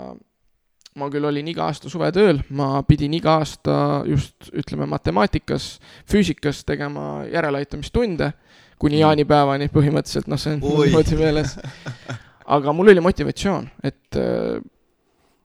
[0.99, 5.77] ma küll olin iga aasta suvetööl, ma pidin iga aasta just ütleme matemaatikas,
[6.11, 8.33] füüsikas tegema järeleaitamistunde
[8.79, 9.03] kuni mm.
[9.05, 11.59] jaanipäevani põhimõtteliselt, noh, see on niimoodi meeles.
[12.49, 14.61] aga mul oli motivatsioon, et äh,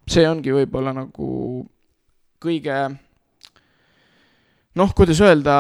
[0.07, 1.27] see ongi võib-olla nagu
[2.43, 2.77] kõige
[4.79, 5.55] noh, kuidas öelda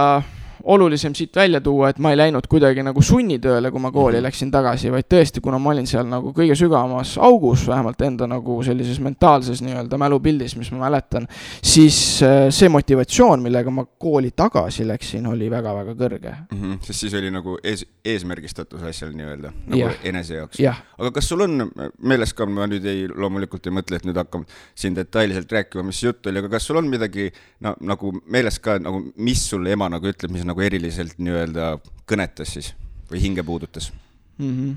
[0.63, 4.23] olulisem siit välja tuua, et ma ei läinud kuidagi nagu sunnitööle, kui ma kooli -hmm.
[4.23, 8.63] läksin tagasi, vaid tõesti, kuna ma olin seal nagu kõige sügavamas augus, vähemalt enda nagu
[8.63, 11.27] sellises mentaalses nii-öelda mälupildis, mis ma mäletan,
[11.61, 16.61] siis äh, see motivatsioon, millega ma kooli tagasi läksin, oli väga-väga kõrge mm.
[16.61, 19.91] -hmm, sest siis oli nagu ees, eesmärgistatus asjal nii-öelda, nagu ja.
[20.03, 20.59] enese jaoks.
[20.97, 21.69] aga kas sul on
[22.01, 24.45] meeles ka, ma nüüd ei, loomulikult ei mõtle, et nüüd hakkame
[24.75, 28.77] siin detailselt rääkima, mis jutt oli, aga kas sul on midagi no, nagu meeles ka
[28.79, 31.77] nagu, mis sulle ema nagu ütleb, mis nagu eriliselt nii-öelda
[32.09, 32.73] kõnetas siis
[33.09, 33.91] või hinge puudutas
[34.37, 34.51] mm?
[34.51, 34.75] -hmm.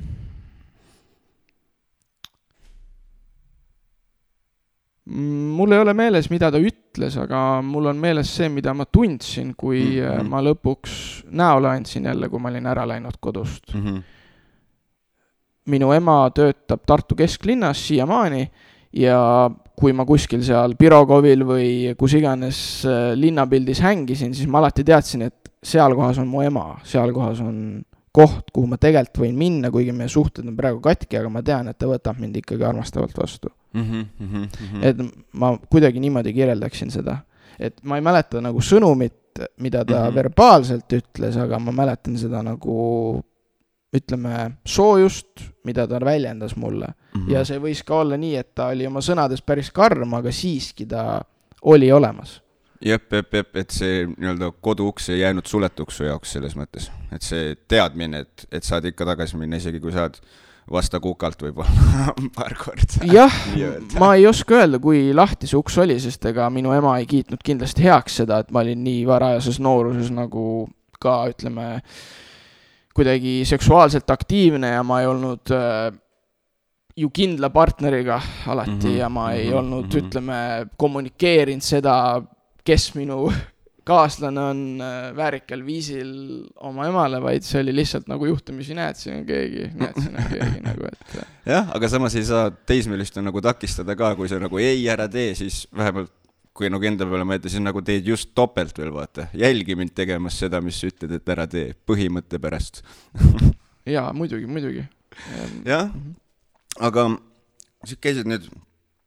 [5.57, 9.55] mul ei ole meeles, mida ta ütles, aga mul on meeles see, mida ma tundsin,
[9.55, 10.29] kui mm -hmm.
[10.29, 13.85] ma lõpuks näole andsin jälle, kui ma olin ära läinud kodust mm.
[13.85, 14.03] -hmm.
[15.67, 18.51] minu ema töötab Tartu kesklinnas siiamaani
[18.93, 24.85] ja kui ma kuskil seal Pirogovil või kus iganes äh, linnapildis hängisin, siis ma alati
[24.85, 27.83] teadsin, et seal kohas on mu ema, seal kohas on
[28.17, 31.69] koht, kuhu ma tegelikult võin minna, kuigi meie suhted on praegu katki, aga ma tean,
[31.69, 33.83] et ta võtab mind ikkagi armastavalt vastu mm.
[33.83, 34.85] -hmm, mm -hmm.
[34.85, 34.97] et
[35.33, 37.19] ma kuidagi niimoodi kirjeldaksin seda,
[37.59, 40.15] et ma ei mäleta nagu sõnumit, mida ta mm -hmm.
[40.15, 43.23] verbaalselt ütles, aga ma mäletan seda nagu
[43.97, 47.21] ütleme, soojust, mida ta väljendas mulle mm.
[47.21, 47.33] -hmm.
[47.33, 50.87] ja see võis ka olla nii, et ta oli oma sõnades päris karm, aga siiski
[50.87, 51.21] ta
[51.63, 52.43] oli olemas.
[52.81, 57.23] Jep, jep, jep, et see nii-öelda koduuks ei jäänud suletuks su jaoks selles mõttes, et
[57.23, 60.19] see teadmine, et, et saad ikka tagasi minna, isegi kui saad
[60.71, 63.07] vasta kukalt võib-olla paar korda.
[63.07, 63.33] jah,
[64.01, 67.43] ma ei oska öelda, kui lahti see uks oli, sest ega minu ema ei kiitnud
[67.47, 70.67] kindlasti heaks seda, et ma olin nii varajases nooruses nagu
[71.01, 71.69] ka ütleme
[72.97, 75.93] kuidagi seksuaalselt aktiivne ja ma ei olnud äh,
[76.97, 79.99] ju kindla partneriga alati mm -hmm, ja ma ei mm -hmm, olnud -hmm.
[79.99, 82.23] ütleme, kommunikeerinud seda,
[82.67, 83.29] kes minu
[83.87, 86.11] kaaslane on äh, väärikal viisil
[86.67, 90.31] oma emale, vaid see oli lihtsalt nagu juhtumisi, näed, siin on keegi, näed, siin on
[90.33, 91.17] keegi nagu, et.
[91.23, 91.29] Äh.
[91.55, 95.35] jah, aga samas ei saa teismelist nagu takistada ka, kui sa nagu ei, ära tee,
[95.39, 96.11] siis vähemalt
[96.57, 99.29] kui nagu enda peale mõelda, siis nagu teed just topelt veel, vaata.
[99.37, 102.83] jälgi mind tegemas seda, mis sa ütled, et ära tee, põhimõtte pärast
[103.95, 104.87] jaa, muidugi, muidugi.
[105.69, 105.93] jah,
[106.81, 107.11] aga
[107.87, 108.49] sa käisid nüüd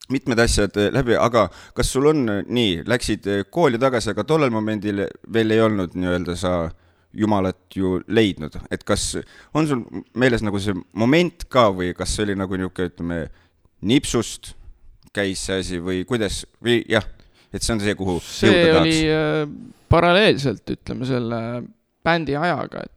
[0.10, 5.56] mitmed asjad läbi, aga kas sul on nii, läksid kooli tagasi, aga tollel momendil veel
[5.56, 6.54] ei olnud nii-öelda sa
[7.14, 9.16] Jumalat ju leidnud, et kas
[9.58, 9.80] on sul
[10.14, 13.18] meeles nagu see moment ka või kas see oli nagu niisugune, ütleme,
[13.90, 14.52] nipsust
[15.16, 17.08] käis see asi või kuidas, või jah,
[17.50, 19.42] et see on see, kuhu see oli äh,
[19.90, 21.42] paralleelselt, ütleme selle
[22.06, 22.94] bändi ajaga, et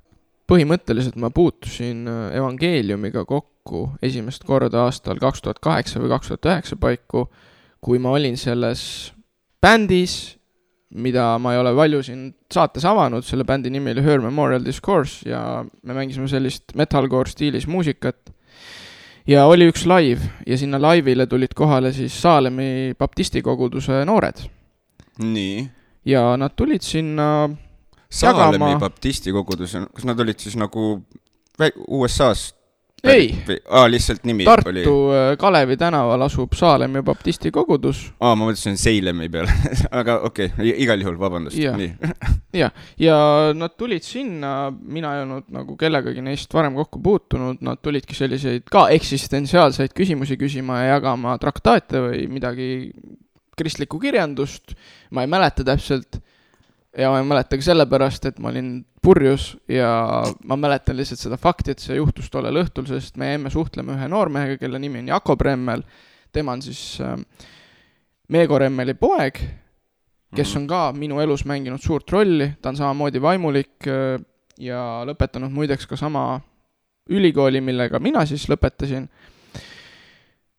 [0.50, 6.50] põhimõtteliselt ma puutusin äh, evangeeliumiga kokku esimest korda aastal kaks tuhat kaheksa või kaks tuhat
[6.50, 7.26] üheksa paiku,
[7.82, 9.12] kui ma olin selles
[9.62, 10.36] bändis,
[10.92, 15.28] mida ma ei ole palju siin saates avanud, selle bändi nimi oli Her Memorial Discourse
[15.28, 18.32] ja me mängisime sellist metalcore stiilis muusikat
[19.28, 24.44] ja oli üks live ja sinna laivile tulid kohale siis Saalemi baptistikoguduse noored.
[25.18, 25.68] nii.
[26.04, 27.48] ja nad tulid sinna
[28.12, 30.98] Saalemi jagama- baptistikogudus, kas nad olid siis nagu
[31.88, 32.58] USA-st?
[33.02, 33.34] Ei.
[33.66, 34.82] aa, lihtsalt nimi Tartu oli.
[34.86, 39.50] äh, Kalevi tänaval asub Saalemi baptisti kogudus aa, ma mõtlesin Seilemi peale
[39.98, 41.74] aga okei okay,, igal juhul vabandust, Jah.
[41.74, 41.96] nii.
[43.02, 43.18] ja
[43.58, 48.70] nad tulid sinna, mina ei olnud nagu kellegagi neist varem kokku puutunud, nad tulidki selliseid
[48.70, 52.68] ka eksistentsiaalseid küsimusi küsima ja jagama traktaate või midagi
[53.58, 54.76] kristlikku kirjandust,
[55.10, 56.22] ma ei mäleta täpselt
[56.98, 59.88] ja ma ei mäleta ka sellepärast, et ma olin purjus ja
[60.48, 64.08] ma mäletan lihtsalt seda fakti, et see juhtus tollel õhtul, sest me jäime suhtlema ühe
[64.12, 65.82] noormehega, kelle nimi on Jakob Remmel.
[66.32, 67.16] tema on siis äh,
[68.28, 69.40] Meego Remmeli poeg,
[70.36, 74.20] kes on ka minu elus mänginud suurt rolli, ta on samamoodi vaimulik äh,
[74.60, 76.40] ja lõpetanud muideks ka sama
[77.10, 79.08] ülikooli, millega mina siis lõpetasin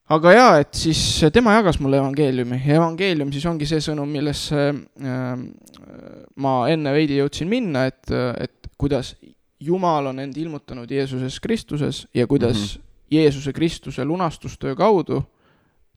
[0.09, 1.01] aga jaa, et siis
[1.33, 5.45] tema jagas mulle evangeeliumi ja evangeelium siis ongi see sõnum, millesse äh,
[6.35, 9.15] ma enne veidi jõudsin minna, et, et kuidas
[9.63, 12.89] Jumal on end ilmutanud Jeesuses Kristuses ja kuidas mm -hmm.
[13.11, 15.23] Jeesuse Kristuse lunastustöö kaudu,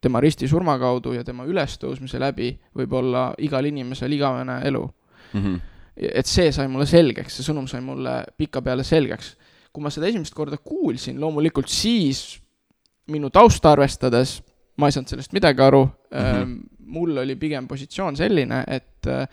[0.01, 4.91] tema ristisurma kaudu ja tema ülestõusmise läbi võib olla igal inimesel igavene elu
[5.33, 5.61] Mm -hmm.
[5.97, 9.37] et see sai mulle selgeks, see sõnum sai mulle pikapeale selgeks.
[9.73, 12.41] kui ma seda esimest korda kuulsin, loomulikult siis
[13.13, 14.41] minu tausta arvestades
[14.81, 16.19] ma ei saanud sellest midagi aru mm.
[16.19, 16.59] -hmm.
[16.97, 19.25] mul oli pigem positsioon selline, et äh,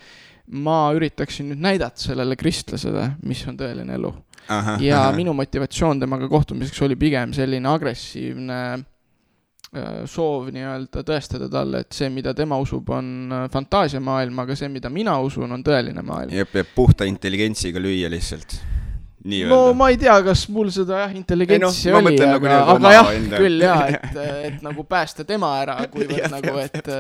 [0.52, 4.14] ma üritaksin nüüd näidata sellele kristlasele, mis on tõeline elu.
[4.80, 5.12] ja aha.
[5.16, 12.10] minu motivatsioon temaga kohtumiseks oli pigem selline agressiivne äh, soov nii-öelda tõestada talle, et see,
[12.10, 16.36] mida tema usub, on fantaasiamaailm, aga see, mida mina usun, on tõeline maailm.
[16.36, 18.73] ja peab puhta intelligentsiga lüüa lihtsalt
[19.48, 22.92] no ma ei tea, kas mul seda jah, intelligentsi ei no, oli, nagu aga, aga
[22.92, 26.92] jah, küll jaa, et, et nagu päästa tema ära, kuivõrd nagu, et,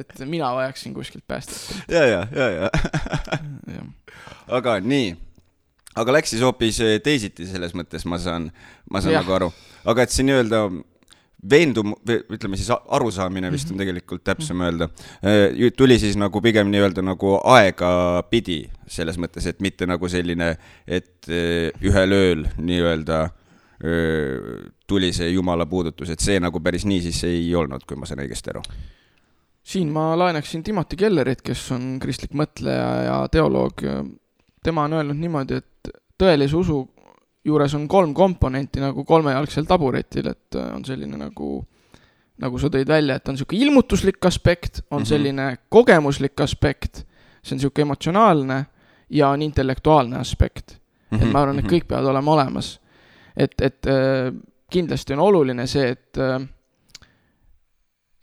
[0.00, 1.84] et mina vajaksin kuskilt päästjat.
[1.92, 2.70] ja, ja, ja, ja,
[3.76, 3.86] ja.
[4.58, 5.14] aga nii,
[6.00, 8.50] aga läks siis hoopis teisiti selles mõttes, ma saan,
[8.90, 9.24] ma saan ja.
[9.24, 9.52] nagu aru.
[9.84, 10.66] aga et siin nii-öelda
[11.50, 14.88] veendum-, ütleme siis arusaamine vist on tegelikult täpsem öelda,
[15.76, 20.52] tuli siis nagu pigem nii-öelda nagu aegapidi, selles mõttes, et mitte nagu selline,
[20.86, 23.24] et ühel ööl nii-öelda
[24.86, 28.22] tuli see jumala puudutus, et see nagu päris nii siis ei olnud, kui ma sain
[28.24, 28.62] õigesti aru.
[29.66, 33.82] siin ma laenaksin Timothy Kellerit, kes on kristlik mõtleja ja teoloog.
[34.62, 36.86] tema on öelnud niimoodi, et tõelise usu
[37.46, 41.50] juures on kolm komponenti nagu kolmejalgsel taburetil, et on selline nagu,
[42.42, 45.08] nagu sa tõid välja, et on niisugune ilmutuslik aspekt, on mm -hmm.
[45.08, 47.04] selline kogemuslik aspekt,
[47.42, 48.64] see on niisugune emotsionaalne
[49.10, 50.78] ja on intellektuaalne aspekt
[51.10, 51.18] mm.
[51.18, 51.22] -hmm.
[51.22, 52.80] et ma arvan, et kõik peavad olema olemas.
[53.36, 54.34] et, et äh,
[54.70, 56.48] kindlasti on oluline see, et äh,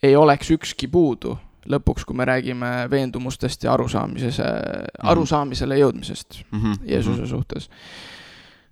[0.03, 1.37] ei oleks ükski puudu
[1.69, 5.09] lõpuks, kui me räägime veendumustest ja arusaamises mm, -hmm.
[5.09, 6.91] arusaamisele jõudmisest mm -hmm.
[6.91, 7.69] Jeesuse suhtes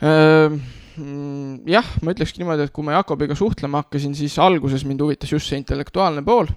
[0.01, 5.49] jah, ma ütlekski niimoodi, et kui ma Jakobiga suhtlema hakkasin, siis alguses mind huvitas just
[5.49, 6.49] see intellektuaalne pool,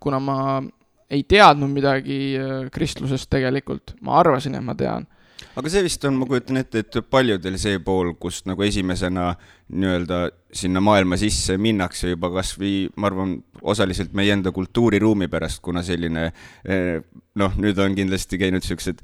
[0.00, 0.36] kuna ma
[1.10, 2.20] ei teadnud midagi
[2.70, 5.08] kristlusest tegelikult, ma arvasin, et ma tean.
[5.58, 9.32] Aga see vist on, ma kujutan ette, et paljudel see pool, kust nagu esimesena
[9.72, 10.18] nii-öelda
[10.54, 13.32] sinna maailma sisse minnakse juba kasvõi, ma arvan,
[13.72, 16.28] osaliselt meie enda kultuuriruumi pärast, kuna selline
[17.40, 19.02] noh, nüüd on kindlasti käinud siuksed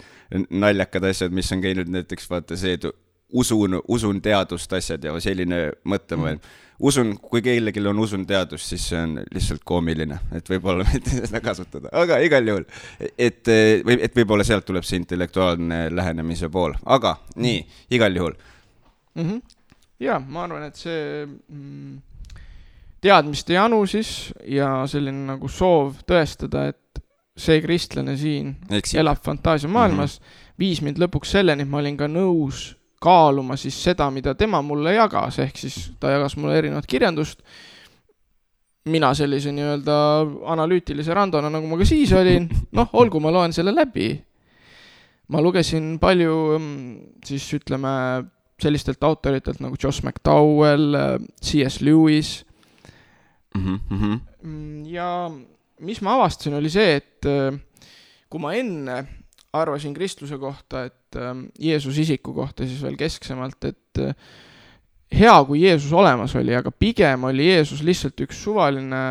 [0.52, 2.86] naljakad asjad, mis on käinud näiteks vaata see, et
[3.32, 6.62] usun, usun teadust asjad ja selline mõttemaailm mm.
[6.86, 11.40] usun, kui kellelgi on usun teadust, siis see on lihtsalt koomiline, et võib-olla mitte seda
[11.44, 12.66] kasutada, aga igal juhul,
[13.18, 13.52] et
[13.86, 17.64] või et võib-olla sealt tuleb see intellektuaalne lähenemise pool, aga nii,
[17.98, 19.22] igal juhul mm.
[19.22, 19.42] -hmm.
[20.06, 21.98] ja ma arvan, et see mm,
[23.02, 27.02] teadmiste janu siis ja selline nagu soov tõestada, et
[27.36, 29.00] see kristlane siin Eksib.
[29.02, 30.58] elab fantaasiamaailmas mm, -hmm.
[30.58, 32.76] viis mind lõpuks selleni, et ma olin ka nõus
[33.07, 37.42] kaaluma siis seda, mida tema mulle jagas, ehk siis ta jagas mulle erinevat kirjandust.
[38.86, 39.94] mina sellise nii-öelda
[40.52, 42.44] analüütilise randona, nagu ma ka siis olin,
[42.78, 44.12] noh, olgu, ma loen selle läbi.
[45.28, 47.90] ma lugesin palju mm, siis ütleme
[48.62, 50.94] sellistelt autoritelt nagu Joss McDowell,
[51.42, 51.80] C.S.
[51.80, 52.46] Lewis
[53.54, 53.80] mm.
[53.90, 54.20] -hmm.
[54.86, 55.30] ja
[55.80, 57.26] mis ma avastasin, oli see, et
[58.30, 59.04] kui ma enne
[59.61, 64.14] arvasin kristluse kohta, et äh, Jeesuse isiku kohta siis veel kesksemalt, et äh,
[65.12, 69.04] hea, kui Jeesus olemas oli, aga pigem oli Jeesus lihtsalt üks suvaline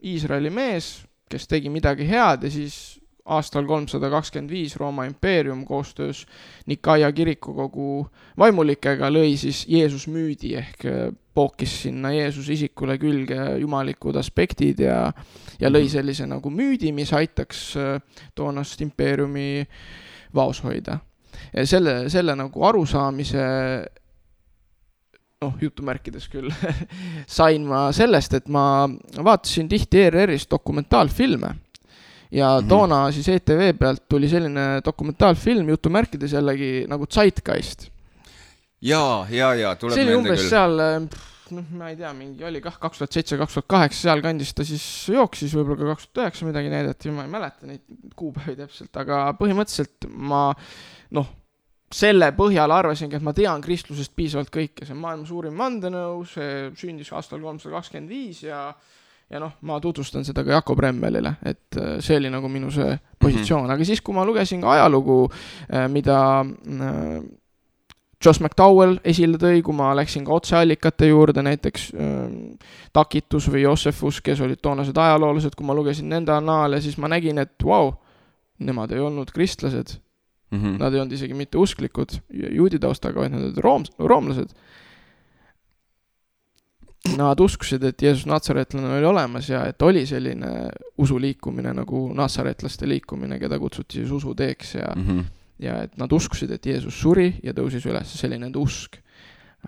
[0.00, 0.94] Iisraeli mees,
[1.30, 3.00] kes tegi midagi head ja siis
[3.30, 6.24] aastal kolmsada kakskümmend viis Rooma impeerium koostöös
[6.66, 8.08] Nikaia kirikukogu
[8.38, 11.10] vaimulikega lõi siis Jeesus müüdi ehk äh,
[11.40, 15.06] pookis sinna Jeesuse isikule külge jumalikud aspektid ja,
[15.60, 15.92] ja lõi mhm.
[15.94, 17.94] sellise nagu müüdi, mis aitaks äh,
[18.36, 19.64] toonast impeeriumi
[20.36, 21.00] vaos hoida.
[21.64, 23.44] selle, selle nagu arusaamise
[25.40, 26.50] noh, jutumärkides küll
[27.38, 28.84] sain ma sellest, et ma
[29.24, 31.54] vaatasin tihti ERR-is dokumentaalfilme
[32.30, 32.68] ja mm -hmm.
[32.68, 37.88] toona siis ETV pealt tuli selline dokumentaalfilm jutumärkides jällegi nagu Zeitgeist.
[38.80, 40.52] Ja, ja, ja tuleb see oli umbes küll.
[40.52, 41.08] seal,
[41.56, 44.66] noh, ma ei tea, mingi oli kah kaks tuhat seitse, kaks tuhat kaheksa, sealkandis ta
[44.66, 47.84] siis jooksis, võib-olla ka kaks tuhat üheksa midagi näidati, ma ei mäleta neid
[48.18, 50.48] kuupäevi täpselt, aga põhimõtteliselt ma
[51.16, 51.34] noh,
[51.90, 56.70] selle põhjal arvasingi, et ma tean kristlusest piisavalt kõike, see on maailma suurim vandenõu, see
[56.78, 58.68] sündis aastal kolmsada kakskümmend viis ja
[59.30, 62.96] ja noh, ma tutvustan seda ka Jakob Remmelile, et äh, see oli nagu minu see
[63.18, 63.74] positsioon mm, -hmm.
[63.76, 65.30] aga siis, kui ma lugesin ka ajalugu,
[65.70, 66.18] äh, mida
[68.20, 71.90] äh, Joss McDowell esile tõi, kui ma läksin ka otseallikate juurde, näiteks
[72.92, 77.40] Takitus või Josephus, kes olid toonased ajaloolased, kui ma lugesin nende annaale, siis ma nägin,
[77.40, 77.94] et vau wow,,
[78.60, 79.96] nemad ei olnud kristlased
[80.50, 80.58] mm.
[80.58, 80.78] -hmm.
[80.78, 84.52] Nad ei olnud isegi mitte usklikud juudi taustaga, vaid nad olid room-, roomlased
[87.16, 90.68] nad uskusid, et Jeesus natsaretlane oli olemas ja et oli selline
[90.98, 95.24] usuliikumine nagu natsaretlaste liikumine, keda kutsuti siis usuteeks ja mm, -hmm.
[95.60, 98.98] Ja et nad uskusid, et Jeesus suri ja tõusis üles, see oli nende usk.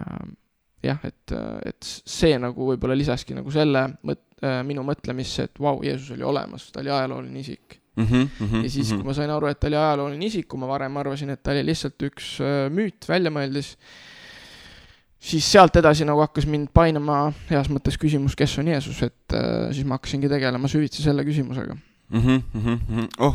[0.01, 0.34] Ähm,
[0.82, 1.34] jah, et,
[1.68, 6.14] et see nagu võib-olla lisaski nagu selle mõt-, äh, minu mõtlemisse, et vau wow,, Jeesus
[6.16, 7.78] oli olemas, ta oli ajalooline isik.
[7.93, 10.49] Mm -hmm, mm -hmm, ja siis, kui ma sain aru, et ta oli ajalooline isik,
[10.49, 13.76] kui ma varem arvasin, et ta oli lihtsalt üks äh, müüt, väljamõeldis,
[15.20, 19.70] siis sealt edasi nagu hakkas mind painama heas mõttes küsimus, kes on Jeesus, et äh,
[19.72, 21.76] siis ma hakkasingi tegelema süvitsi selle küsimusega
[22.12, 22.20] mm.
[22.20, 23.08] -hmm, mm -hmm.
[23.18, 23.34] oh,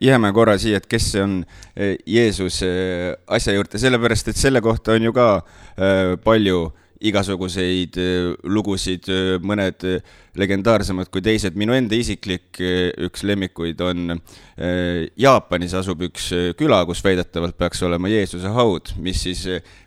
[0.00, 1.44] jääme korra siia, et kes on
[1.76, 6.72] äh, Jeesus äh, asja juurde, sellepärast et selle kohta on ju ka äh, palju
[7.08, 11.56] igasuguseid äh, lugusid, äh, mõned äh, legendaarsemad kui teised.
[11.58, 14.14] minu enda isiklik üks lemmikuid on
[15.20, 19.42] Jaapanis asub üks küla, kus väidetavalt peaks olema Jeesuse haud, mis siis,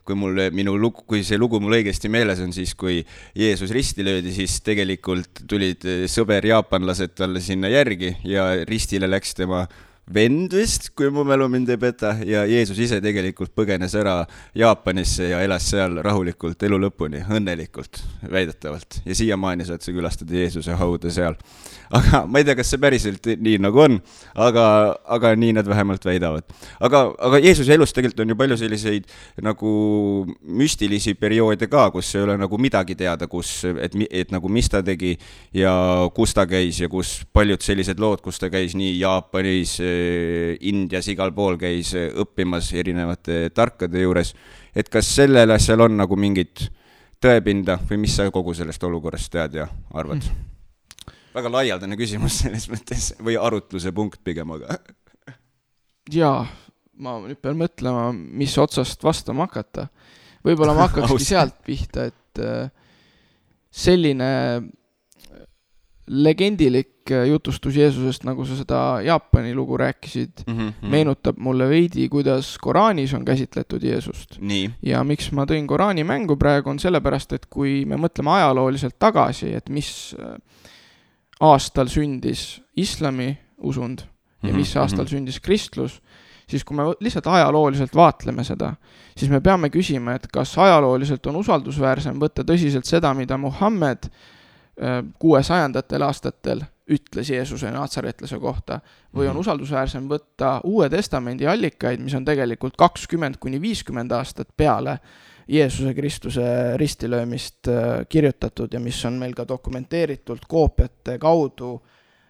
[0.06, 3.00] kui mul minu lugu, kui see lugu mul õigesti meeles on, siis kui
[3.34, 9.66] Jeesus risti löödi, siis tegelikult tulid sõber jaapanlased talle sinna järgi ja ristile läks tema
[10.14, 14.20] vend vist, kui mu mälu mind ei peta, ja Jeesus ise tegelikult põgenes ära
[14.58, 19.00] Jaapanisse ja elas seal rahulikult elu lõpuni, õnnelikult, väidetavalt.
[19.06, 21.38] ja siiamaani saad sa külastada Jeesuse hauda seal.
[21.90, 23.98] aga ma ei tea, kas see päriselt nii nagu on,
[24.46, 24.66] aga,
[25.18, 26.46] aga nii nad vähemalt väidavad.
[26.80, 29.10] aga, aga Jeesuse elus tegelikult on ju palju selliseid
[29.42, 29.74] nagu
[30.46, 34.84] müstilisi perioode ka, kus ei ole nagu midagi teada, kus, et, et nagu mis ta
[34.86, 35.16] tegi
[35.54, 35.74] ja
[36.14, 39.80] kus ta käis ja kus paljud sellised lood, kus ta käis nii Jaapanis
[40.70, 44.34] Indias igal pool käis õppimas erinevate tarkade juures.
[44.76, 46.68] et kas sellel asjal on nagu mingit
[47.22, 50.52] tõepinda või mis sa kogu sellest olukorrast tead ja arvad mm.?
[51.36, 54.78] väga laialdane küsimus selles mõttes või arutluse punkt pigem, aga.
[56.20, 56.46] jaa,
[57.02, 59.90] ma nüüd pean mõtlema, mis otsast vastama hakata.
[60.46, 62.72] võib-olla ma hakkakski sealt pihta, et äh,
[63.72, 64.32] selline
[66.08, 70.90] legendilik äh, jutustus Jeesusest, nagu sa seda Jaapani lugu rääkisid mm, -hmm.
[70.90, 74.40] meenutab mulle veidi, kuidas Koraanis on käsitletud Jeesust.
[74.82, 79.54] ja miks ma tõin Koraani mängu praegu, on sellepärast, et kui me mõtleme ajalooliselt tagasi,
[79.54, 80.38] et mis äh,
[81.40, 84.00] aastal sündis islami usund
[84.44, 84.82] ja mis mm -hmm.
[84.82, 86.02] aastal sündis kristlus,
[86.50, 88.76] siis kui me lihtsalt ajalooliselt vaatleme seda,
[89.18, 94.10] siis me peame küsima, et kas ajalooliselt on usaldusväärsem võtta tõsiselt seda, mida Muhamed
[95.20, 96.62] kuuesajandatel aastatel
[96.92, 98.80] ütles Jeesuse natsaretlase kohta
[99.16, 99.42] või on mhm.
[99.42, 105.00] usaldusväärsem võtta Uue Testamendi allikaid, mis on tegelikult kakskümmend kuni viiskümmend aastat peale
[105.48, 106.46] Jeesuse Kristuse
[106.78, 111.74] ristilöömist äh, kirjutatud ja mis on meil ka dokumenteeritult koopiate kaudu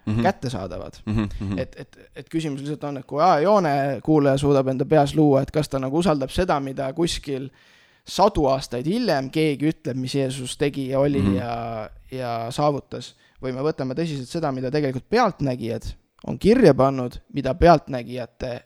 [0.06, 0.22] mm -hmm.
[0.22, 1.16] kättesaadavad mm.
[1.24, 1.60] -hmm.
[1.60, 5.52] et, et, et küsimus lihtsalt on, et kui ajajoone kuulaja suudab enda peas luua, et
[5.52, 7.75] kas ta nagu usaldab seda, mida kuskil äh,
[8.08, 11.38] sadu aastaid hiljem keegi ütleb, mis Jeesus tegi ja oli mm -hmm.
[11.39, 13.16] ja, ja saavutas.
[13.41, 15.84] või me võtame tõsiselt seda, mida tegelikult pealtnägijad
[16.28, 18.62] on kirja pannud, mida pealtnägijate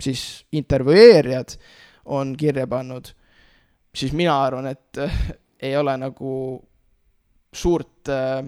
[0.00, 1.56] siis intervjueerijad
[2.04, 3.06] on kirja pannud,
[3.94, 5.20] siis mina arvan, et äh,
[5.62, 6.32] ei ole nagu
[7.52, 8.44] suurt äh,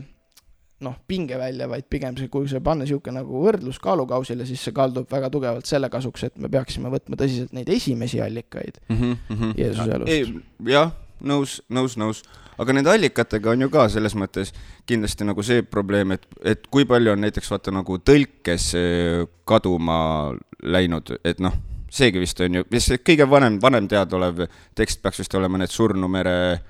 [0.85, 4.75] noh, pinge välja, vaid pigem see, kui see panna niisugune nagu võrdlus kaalukausile, siis see
[4.77, 9.17] kaldub väga tugevalt selle kasuks, et me peaksime võtma tõsiselt neid esimesi allikaid mm -hmm,
[9.29, 9.55] mm -hmm.
[9.59, 10.45] Jeesuse elust.
[10.67, 12.23] jah, nõus, nõus, nõus.
[12.59, 14.53] aga nende allikatega on ju ka selles mõttes
[14.87, 20.35] kindlasti nagu see probleem, et, et kui palju on näiteks vaata nagu tõlkes äh, kaduma
[20.63, 21.53] läinud, et noh,
[21.91, 26.61] seegi vist on ju, mis kõige vanem, vanem teadaolev tekst peaks vist olema need Surnumere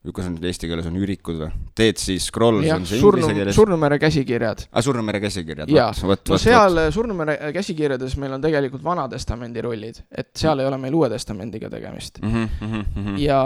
[0.00, 1.50] kuidas need eesti keeles on, ürikud või?
[1.76, 3.56] Dead Sea Scrolls ja, on see surnu, inglise keeles.
[3.58, 4.62] Surnumere käsikirjad.
[4.72, 5.72] aa, Surnumere käsikirjad.
[5.74, 6.94] jaa, no seal võt.
[6.96, 11.68] Surnumere käsikirjades meil on tegelikult Vana Testamendi rullid, et seal ei ole meil Uue Testamendiga
[11.72, 12.32] tegemist mm.
[12.32, 13.18] -hmm, mm -hmm.
[13.20, 13.42] ja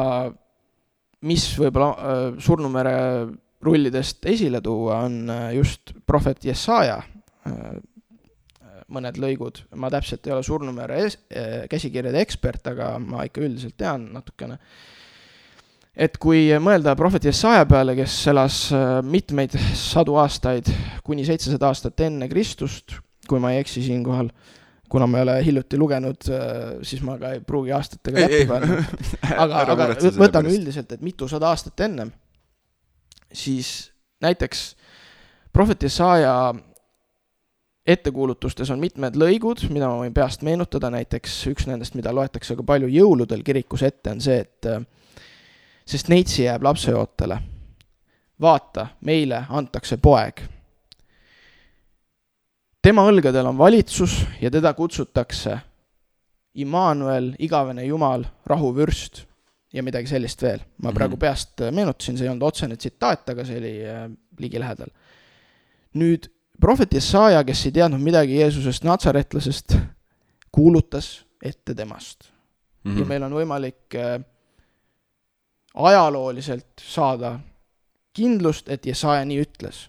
[1.27, 2.95] mis võib-olla äh, Surnumere
[3.65, 7.61] rullidest esile tuua, on äh, just prohvet Jesaja äh,
[8.95, 14.13] mõned lõigud, ma täpselt ei ole Surnumere äh, käsikirjade ekspert, aga ma ikka üldiselt tean
[14.13, 14.59] natukene
[15.95, 20.69] et kui mõelda prohvet Jesaja peale, kes elas äh, mitmeid sadu aastaid,
[21.07, 22.97] kuni seitsesada aastat enne Kristust,
[23.29, 24.29] kui ma ei eksi siinkohal,
[24.91, 28.83] kuna ma ei ole hiljuti lugenud, äh, siis ma ka ei pruugi aastatega täppi panna.
[29.45, 29.89] aga, aga
[30.19, 32.13] võtame üldiselt, et mitusada aastat ennem,
[33.35, 33.77] siis
[34.25, 34.73] näiteks
[35.55, 36.35] prohvet Jesaja
[37.87, 42.65] ettekuulutustes on mitmed lõigud, mida ma võin peast meenutada, näiteks üks nendest, mida loetakse ka
[42.67, 44.83] palju jõuludel kirikus ette, on see, et äh,
[45.87, 47.39] sest neitsi jääb lapseootele.
[48.41, 50.41] vaata, meile antakse poeg.
[52.83, 55.59] tema õlgadel on valitsus ja teda kutsutakse
[56.55, 59.25] Immanuel, igavene Jumal, rahuvürst
[59.73, 60.61] ja midagi sellist veel.
[60.83, 60.97] ma mhm.
[60.97, 64.07] praegu peast meenutasin, see ei olnud otsene tsitaat, aga see oli äh,
[64.39, 64.93] ligilähedal.
[65.95, 66.31] nüüd
[66.61, 69.77] prohvet Jesaja, kes ei teadnud midagi Jeesusest, natsaretlasest,
[70.55, 72.31] kuulutas ette temast
[72.85, 72.93] mm.
[72.93, 72.99] -hmm.
[72.99, 74.21] ja meil on võimalik äh,
[75.75, 77.39] ajalooliselt saada
[78.13, 79.89] kindlust, et Jesaja nii ütles.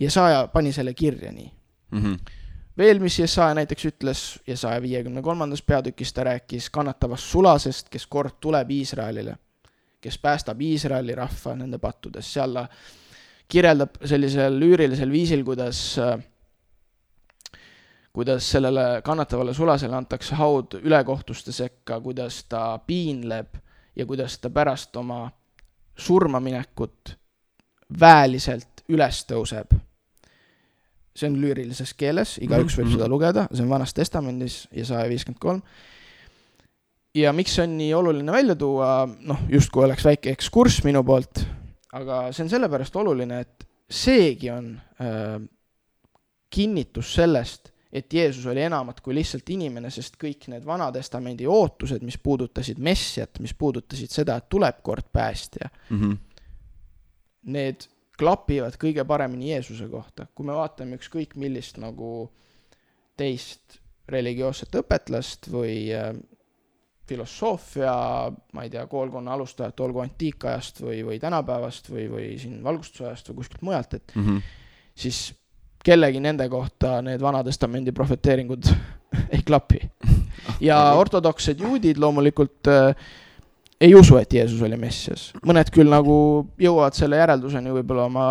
[0.00, 1.50] Jesaja pani selle kirja nii
[1.90, 2.02] mm.
[2.02, 2.32] -hmm.
[2.78, 8.38] veel, mis Jesaja näiteks ütles, Jesaja viiekümne kolmandas peatükis ta rääkis kannatavast sulasest, kes kord
[8.40, 9.36] tuleb Iisraelile,
[10.00, 12.68] kes päästab Iisraeli rahva nende pattudest, seal ta
[13.48, 15.98] kirjeldab sellisel lüürilisel viisil, kuidas
[18.12, 23.46] kuidas sellele kannatavale sulasele antakse haud ülekohtuste sekka, kuidas ta piinleb
[23.98, 25.26] ja kuidas ta pärast oma
[25.98, 27.16] surmaminekut
[28.00, 29.74] väeliselt üles tõuseb.
[31.18, 33.10] see on lüürilises keeles, igaüks võib seda mhm.
[33.10, 35.62] lugeda, see on Vanas Testamendis ja saja viiskümmend kolm.
[37.14, 41.42] ja miks see on nii oluline välja tuua, noh, justkui oleks väike ekskurss minu poolt,
[41.92, 44.70] aga see on sellepärast oluline, et seegi on
[45.02, 45.40] äh,
[46.50, 52.18] kinnitus sellest, et Jeesus oli enamat kui lihtsalt inimene, sest kõik need Vana-testamendi ootused, mis
[52.20, 56.16] puudutasid Messiat, mis puudutasid seda, et tuleb kord päästja mm, -hmm.
[57.54, 60.26] need klapivad kõige paremini Jeesuse kohta.
[60.34, 62.30] kui me vaatame ükskõik millist nagu
[63.16, 66.12] teist religioosset õpetlast või äh,
[67.08, 67.92] filosoofia,
[68.52, 73.40] ma ei tea, koolkonna alustajat, olgu antiikajast või, või tänapäevast või, või siin valgustusajast või
[73.40, 74.42] kuskilt mujalt, et mm -hmm.
[74.94, 75.20] siis
[75.84, 78.68] kellegi nende kohta need Vana-testamendi prohveteeringud
[79.34, 79.80] ei klapi.
[80.60, 82.94] ja ortodokssed juudid loomulikult äh,
[83.80, 85.30] ei usu, et Jeesus oli Messias.
[85.46, 86.18] mõned küll nagu
[86.58, 88.28] jõuavad selle järelduseni võib-olla oma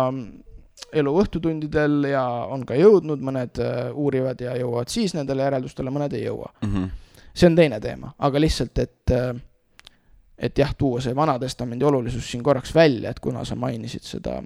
[0.94, 2.22] elu õhtutundidel ja
[2.52, 6.74] on ka jõudnud, mõned äh, uurivad ja jõuavad siis nendele järeldustele, mõned ei jõua mm.
[6.74, 6.90] -hmm.
[7.34, 9.32] see on teine teema, aga lihtsalt, et äh,
[10.38, 14.38] et jah, tuua see Vana-testamendi olulisus siin korraks välja, et kuna sa mainisid seda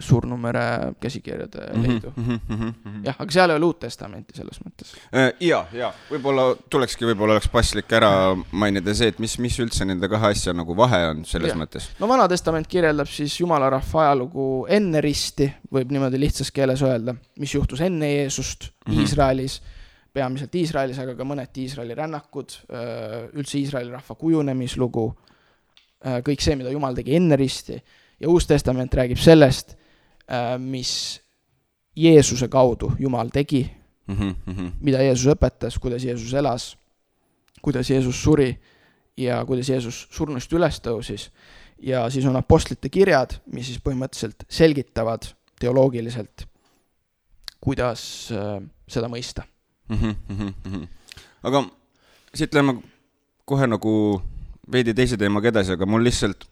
[0.00, 2.24] Surnumere käsikirjade leidu mm.
[2.24, 3.04] -hmm, mm -hmm.
[3.06, 4.94] jah, aga seal ei ole Uut Testamenti selles mõttes.
[5.14, 8.10] Äh, ja, ja võib-olla tulekski, võib-olla oleks paslik ära
[8.50, 11.58] mainida see, et mis, mis üldse nende kahe asja nagu vahe on selles ja.
[11.58, 11.88] mõttes.
[12.00, 17.14] no Vana Testament kirjeldab siis jumala rahva ajalugu enne risti, võib niimoodi lihtsas keeles öelda,
[17.38, 19.00] mis juhtus enne Jeesust mm -hmm.
[19.00, 19.62] Iisraelis,
[20.12, 25.14] peamiselt Iisraelis, aga ka mõneti Iisraeli rännakud, äh, üldse Iisraeli rahva kujunemislugu,
[26.06, 27.82] äh, kõik see, mida Jumal tegi enne risti
[28.20, 29.76] ja Uus Testament räägib sellest
[30.58, 31.20] mis
[31.96, 33.70] Jeesuse kaudu Jumal tegi
[34.06, 34.16] mm,
[34.46, 34.70] -hmm.
[34.80, 36.76] mida Jeesus õpetas, kuidas Jeesus elas,
[37.62, 38.58] kuidas Jeesus suri
[39.16, 41.30] ja kuidas Jeesus surnust üles tõusis.
[41.78, 45.26] ja siis on apostlite kirjad, mis siis põhimõtteliselt selgitavad
[45.60, 46.46] teoloogiliselt,
[47.60, 49.42] kuidas äh, seda mõista
[49.88, 50.14] mm.
[50.28, 50.86] -hmm.
[51.42, 51.64] aga
[52.34, 52.82] siit läheme
[53.44, 54.22] kohe nagu
[54.72, 56.46] veidi teise teemaga edasi, aga mul lihtsalt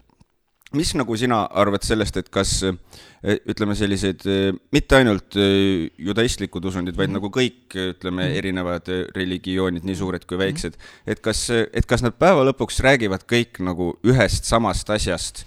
[0.76, 6.64] mis nagu sina arvad sellest, et kas eh, ütleme, sellised eh, mitte ainult eh, judaistlikud
[6.70, 7.18] usundid, vaid -hmm.
[7.20, 8.38] nagu kõik, ütleme, mhm.
[8.40, 13.60] erinevad religioonid, nii suured kui väiksed, et kas, et kas nad päeva lõpuks räägivad kõik
[13.60, 15.44] nagu ühest samast asjast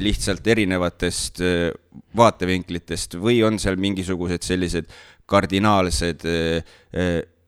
[0.00, 1.42] lihtsalt erinevatest
[2.16, 4.88] vaatevinklitest või on seal mingisugused sellised
[5.28, 6.24] kardinaalsed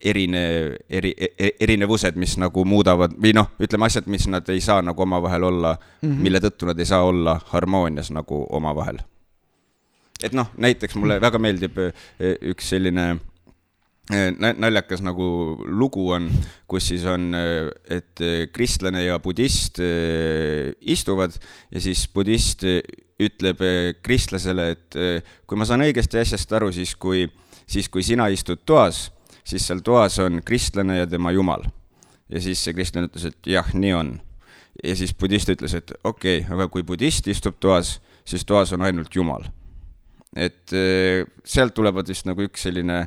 [0.03, 0.43] erine,
[0.89, 5.05] eri, e-, erinevused, mis nagu muudavad või noh, ütleme asjad, mis nad ei saa nagu
[5.05, 6.21] omavahel olla mm, -hmm.
[6.25, 9.01] mille tõttu nad ei saa olla harmoonias nagu omavahel.
[10.23, 11.91] et noh, näiteks mulle väga meeldib e,
[12.53, 13.05] üks selline
[14.13, 16.29] e, naljakas nagu lugu on,
[16.67, 17.33] kus siis on,
[17.89, 19.79] et kristlane ja budist
[20.81, 21.31] istuvad
[21.71, 22.63] ja siis budist
[23.21, 23.57] ütleb
[24.01, 24.99] kristlasele, et
[25.47, 27.27] kui ma saan õigesti asjast aru, siis kui,
[27.65, 29.11] siis kui sina istud toas
[29.43, 31.63] siis seal toas on kristlane ja tema jumal.
[32.29, 34.13] ja siis see kristlane ütles, et jah, nii on.
[34.83, 38.81] ja siis budist ütles, et okei okay,, aga kui budist istub toas, siis toas on
[38.87, 39.45] ainult jumal.
[40.35, 43.05] et eh, sealt tulevad vist nagu üks selline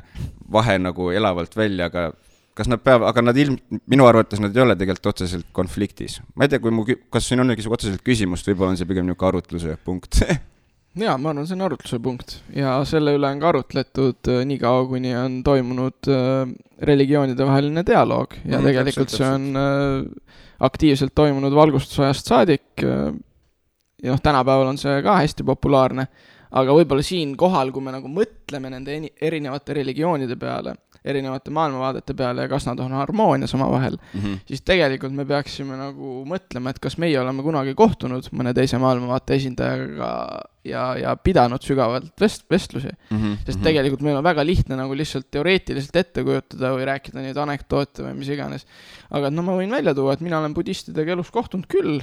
[0.51, 2.11] vahe nagu elavalt välja, aga
[2.55, 3.59] kas nad peavad, aga nad ilm-,
[3.91, 6.21] minu arvates nad ei ole tegelikult otseselt konfliktis.
[6.35, 9.07] ma ei tea, kui mu, kas siin on mingisugust otseselt küsimust, võib-olla on see pigem
[9.09, 10.21] niisugune arutluse punkt
[11.03, 12.37] jaa, ma arvan, see on arutluse punkt.
[12.55, 16.53] Ja selle üle on ka arutletud äh, niikaua, kuni on toimunud äh,
[16.89, 18.37] religioonide vaheline dialoog.
[18.43, 24.79] Ja mm, tegelikult täpselt, see on äh, aktiivselt toimunud valgustusajast saadik ja noh, tänapäeval on
[24.79, 26.07] see ka hästi populaarne,
[26.55, 32.51] aga võib-olla siinkohal, kui me nagu mõtleme nende erinevate religioonide peale erinevate maailmavaadete peale ja
[32.51, 34.39] kas nad on harmoonias omavahel mm, -hmm.
[34.49, 39.37] siis tegelikult me peaksime nagu mõtlema, et kas meie oleme kunagi kohtunud mõne teise maailmavaate
[39.39, 40.09] esindajaga
[40.65, 43.17] ja, ja pidanud sügavalt vest-, vestlusi mm.
[43.17, 43.37] -hmm.
[43.45, 43.67] sest mhm.
[43.67, 48.15] tegelikult meil on väga lihtne nagu lihtsalt teoreetiliselt ette kujutada või rääkida neid anekdoote või
[48.19, 48.65] mis iganes.
[49.09, 52.01] aga no ma võin välja tuua, et mina olen budistidega elus kohtunud küll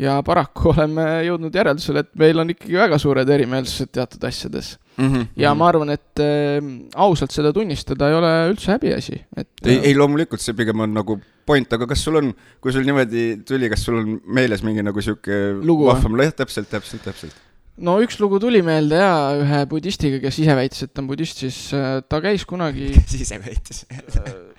[0.00, 5.04] ja paraku oleme jõudnud järeldusele, et meil on ikkagi väga suured erimeelsused teatud asjades mm.
[5.04, 5.28] -hmm.
[5.44, 6.58] ja ma arvan, et äh,
[6.94, 9.52] ausalt seda tunnistada ei ole üldse häbiasi, et.
[9.66, 13.42] ei, ei loomulikult, see pigem on nagu point, aga kas sul on, kui sul niimoodi
[13.48, 17.40] tuli, kas sul on meeles mingi nagu sihuke vahvam, jah, täpselt, täpselt, täpselt
[17.82, 21.40] no üks lugu tuli meelde ja ühe budistiga, kes ise väitis, et ta on budist,
[21.40, 22.92] siis äh, ta käis kunagi.
[22.96, 23.84] kes ise väitis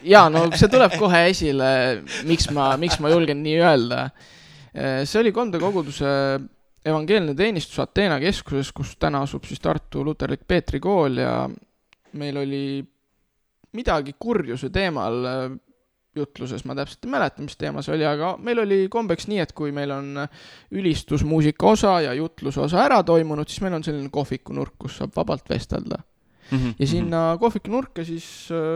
[0.03, 1.69] ja no see tuleb kohe esile,
[2.27, 4.07] miks ma, miks ma julgen nii öelda
[4.73, 6.09] see oli kandekoguduse
[6.85, 11.35] evangeelne teenistus Ateena keskuses, kus täna asub siis Tartu luterlik Peetri kool ja
[12.19, 12.63] meil oli
[13.73, 15.45] midagi kurjuse teemal eh,
[16.13, 19.53] jutluses, ma täpselt ei mäleta, mis teema see oli, aga meil oli kombeks nii, et
[19.57, 20.19] kui meil on
[20.77, 25.49] ülistusmuusika osa ja jutluse osa ära toimunud, siis meil on selline kohvikunurk, kus saab vabalt
[25.49, 25.97] vestelda
[26.51, 26.57] mm.
[26.57, 26.75] -hmm.
[26.79, 27.39] ja sinna mhm.
[27.39, 28.27] kohvikunurka siis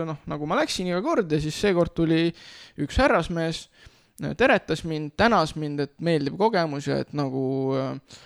[0.06, 2.32] noh, nagu ma läksin iga kord ja siis seekord tuli
[2.78, 3.68] üks härrasmees
[4.36, 7.42] teretas mind, tänas mind, et meeldiv kogemus ja et nagu
[7.78, 8.18] äh,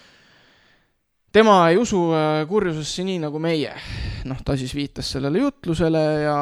[1.32, 3.74] tema ei usu äh, kurjusesse nii nagu meie.
[4.28, 6.36] noh, ta siis viitas sellele jutlusele ja,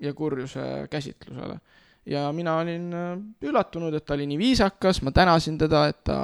[0.00, 1.58] ja kurjuse käsitlusele.
[2.06, 6.18] ja mina olin äh, üllatunud, et ta oli nii viisakas, ma tänasin teda, et ta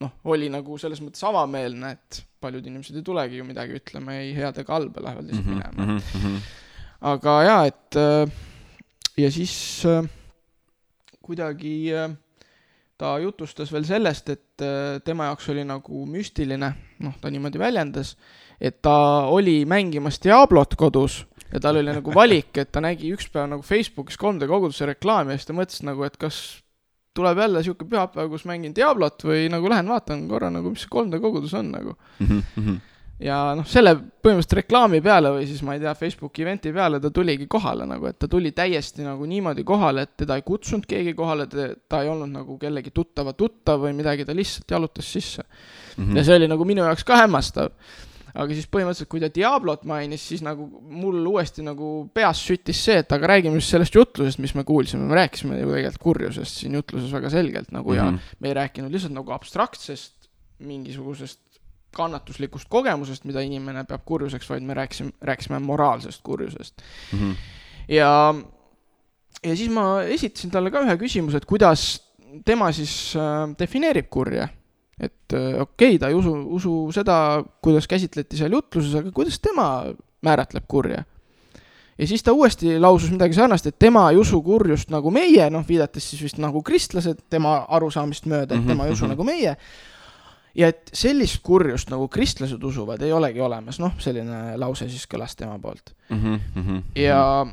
[0.00, 4.32] noh, oli nagu selles mõttes avameelne, et paljud inimesed ei tulegi ju midagi ütlema ei
[4.36, 5.98] head ega halba, lähevad lihtsalt mm -hmm, minema mm.
[5.98, 6.40] -hmm.
[7.00, 8.00] aga jaa, et
[9.16, 10.08] ja siis äh,
[11.30, 12.10] kuidagi äh,
[13.00, 16.72] ta jutustas veel sellest, et äh, tema jaoks oli nagu müstiline,
[17.04, 18.14] noh, ta niimoodi väljendas,
[18.60, 18.96] et ta
[19.32, 23.64] oli mängimas Diablot kodus ja tal oli nagu valik, et ta nägi üks päev nagu
[23.66, 26.60] Facebookis 3D koguduse reklaami ja siis ta mõtles nagu, et kas
[27.16, 30.92] tuleb jälle sihuke pühapäev, kus mängin Diablot või nagu lähen vaatan korra nagu, mis see
[30.92, 32.30] 3D kogudus on nagu mm.
[32.30, 32.80] -hmm
[33.20, 37.10] ja noh, selle põhimõtteliselt reklaami peale või siis ma ei tea, Facebooki event'i peale ta
[37.14, 41.14] tuligi kohale nagu, et ta tuli täiesti nagu niimoodi kohale, et teda ei kutsunud keegi
[41.18, 46.04] kohale, ta ei olnud nagu kellegi tuttava tuttav või midagi, ta lihtsalt jalutas sisse mm.
[46.04, 46.16] -hmm.
[46.16, 47.74] ja see oli nagu minu jaoks ka hämmastav.
[48.30, 53.00] aga siis põhimõtteliselt, kui ta Diablot mainis, siis nagu mul uuesti nagu peas süttis see,
[53.02, 56.78] et aga räägime just sellest jutlusest, mis me kuulsime, me rääkisime ju tegelikult kurjusest siin
[56.78, 58.04] jutluses väga selgelt nagu mm -hmm.
[58.04, 58.36] ja mhm.
[58.38, 61.49] me ei rääkinud lihtsalt nagu abstraktsest mingisugusest
[61.96, 66.82] kannatuslikust kogemusest, mida inimene peab kurjuseks, vaid me rääkisime, rääkisime moraalsest kurjusest
[67.12, 67.18] mm.
[67.18, 67.34] -hmm.
[67.88, 68.34] ja,
[69.44, 72.00] ja siis ma esitasin talle ka ühe küsimuse, et kuidas
[72.44, 74.48] tema siis äh, defineerib kurja.
[75.00, 79.40] et äh, okei okay,, ta ei usu, usu seda, kuidas käsitleti seal jutluses, aga kuidas
[79.40, 79.84] tema
[80.22, 81.04] määratleb kurja?
[81.98, 85.64] ja siis ta uuesti lausus midagi sarnast, et tema ei usu kurjust nagu meie, noh,
[85.68, 89.16] viidates siis vist nagu kristlased tema arusaamist mööda, et tema ei usu mm -hmm.
[89.16, 89.56] nagu meie
[90.54, 95.36] ja et sellist kurjust, nagu kristlased usuvad, ei olegi olemas, noh, selline lause siis kõlas
[95.38, 96.16] tema poolt mm.
[96.16, 96.82] -hmm, mm -hmm.
[97.02, 97.46] ja,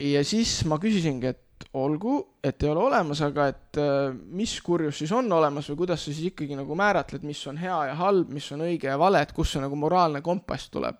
[0.00, 1.44] ja siis ma küsisingi, et
[1.74, 6.04] olgu, et ei ole olemas, aga et äh, mis kurjus siis on olemas või kuidas
[6.04, 9.22] sa siis ikkagi nagu määratled, mis on hea ja halb, mis on õige ja vale,
[9.22, 10.96] et kust see nagu moraalne kompass tuleb.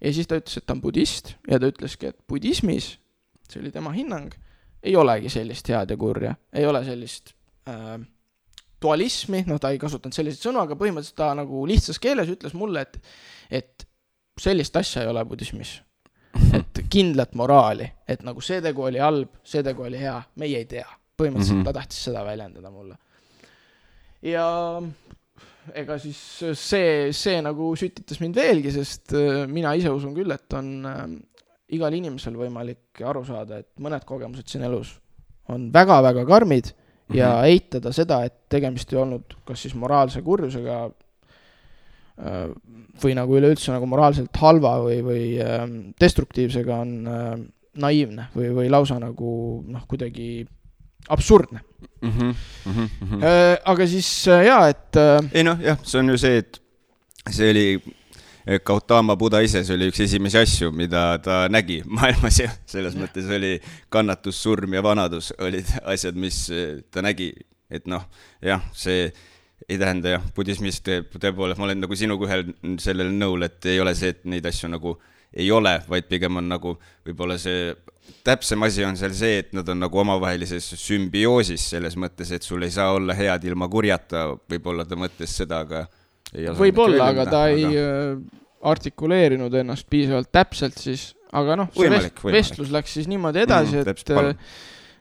[0.00, 2.98] ja siis ta ütles, et ta on budist ja ta ütleski, et budismis,
[3.50, 4.34] see oli tema hinnang,
[4.82, 7.34] ei olegi sellist head ja kurja, ei ole sellist
[7.68, 7.98] äh,
[8.82, 12.86] dualismi, noh, ta ei kasutanud selliseid sõnu, aga põhimõtteliselt ta nagu lihtsas keeles ütles mulle,
[12.86, 12.98] et,
[13.50, 13.86] et
[14.38, 15.78] sellist asja ei ole budismis
[16.54, 20.68] et kindlat moraali, et nagu see tegu oli halb, see tegu oli hea, meie ei
[20.70, 20.86] tea.
[21.18, 21.72] põhimõtteliselt mm -hmm.
[21.72, 22.96] ta tahtis seda väljendada mulle.
[24.22, 24.82] ja
[25.74, 26.18] ega siis
[26.54, 31.04] see, see nagu sütitas mind veelgi, sest äh, mina ise usun küll, et on äh,
[31.68, 35.00] igal inimesel võimalik aru saada, et mõned kogemused siin elus
[35.48, 36.72] on väga-väga karmid
[37.08, 37.18] mm -hmm.
[37.18, 40.88] ja eitada seda, et tegemist ei olnud kas siis moraalse kurjusega
[42.18, 42.48] Äh,
[42.98, 47.26] või nagu üleüldse nagu moraalselt halva või, või ähm, destruktiivsega on äh,
[47.78, 50.42] naiivne või, või lausa nagu noh, kuidagi
[51.14, 52.08] absurdne mm.
[52.10, 52.32] -hmm,
[52.66, 53.22] mm -hmm.
[53.70, 54.98] aga siis jaa, et.
[55.30, 56.58] ei noh, jah, see on ju see, et
[57.30, 57.66] see oli
[58.64, 63.28] Gautama Buda ise, see oli üks esimesi asju, mida ta nägi maailmas ja selles mõttes
[63.34, 63.58] oli
[63.92, 66.46] kannatus, surm ja vanadus olid asjad, mis
[66.94, 67.32] ta nägi,
[67.68, 68.06] et noh,
[68.44, 69.10] jah, see
[69.68, 72.46] ei tähenda jah, budismis tõepoolest, ma olen nagu sinuga ühel
[72.80, 74.94] sellel nõul, et ei ole see, et neid asju nagu
[75.36, 77.74] ei ole, vaid pigem on nagu võib-olla see
[78.24, 82.64] täpsem asi on seal see, et nad on nagu omavahelises sümbioosis selles mõttes, et sul
[82.64, 85.84] ei saa olla head ilma kurjata, võib-olla ta mõtles seda, aga
[86.58, 87.54] võib-olla, aga ta aga...
[87.54, 92.38] ei äh, artikuleerinud ennast piisavalt täpselt siis, aga noh, see võimalik, võimalik.
[92.38, 94.42] vestlus läks siis niimoodi edasi mm, et täpselt,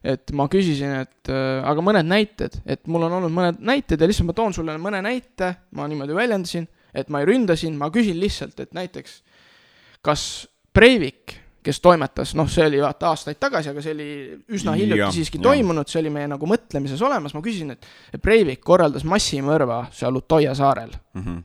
[0.08, 4.10] et ma küsisin, et äh, aga mõned näited, et mul on olnud mõned näited ja
[4.10, 6.68] lihtsalt ma toon sulle mõne näite, ma niimoodi väljendasin,
[6.98, 9.22] et ma ei ründa sind, ma küsin lihtsalt, et näiteks
[10.06, 10.24] kas
[10.78, 11.34] Breivik,
[11.68, 14.10] kes toimetas, noh, see oli vaata aastaid tagasi, aga see oli
[14.56, 15.50] üsna hiljuti ja, siiski ja.
[15.50, 17.88] toimunud, see oli meie nagu mõtlemises olemas, ma küsisin, et,
[18.24, 21.24] Breivik korraldas massimõrva seal Utoja saarel mm.
[21.24, 21.44] -hmm.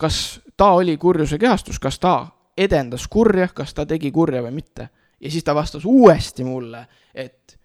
[0.00, 2.14] kas ta oli kurjuse kehastus, kas ta
[2.56, 4.88] edendas kurja, kas ta tegi kurja või mitte?
[5.20, 7.58] ja siis ta vastas uuesti mulle, et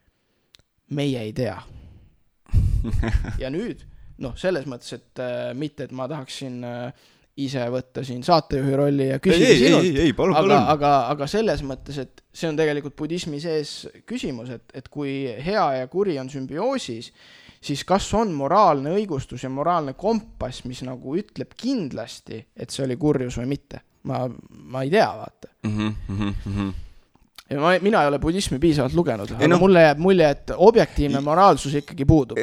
[0.91, 1.61] meie ei tea
[3.43, 3.87] ja nüüd,
[4.17, 7.05] noh, selles mõttes, et äh, mitte, et ma tahaksin äh,
[7.43, 12.23] ise võtta siin saatejuhi rolli ja küsida ei, sinult, aga, aga, aga selles mõttes, et
[12.31, 13.73] see on tegelikult budismi sees
[14.07, 15.17] küsimus, et, et kui
[15.47, 17.11] hea ja kuri on sümbioosis,
[17.65, 22.97] siis kas on moraalne õigustus ja moraalne kompass, mis nagu ütleb kindlasti, et see oli
[23.01, 23.83] kurjus või mitte?
[24.05, 24.27] ma,
[24.69, 25.77] ma ei tea, vaata mm.
[25.77, 26.73] -hmm, mm -hmm
[27.49, 31.21] ja ma, mina ei ole budismi piisavalt lugenud, aga no, mulle jääb mulje, et objektiivne
[31.21, 32.37] moraalsus ikkagi puudub.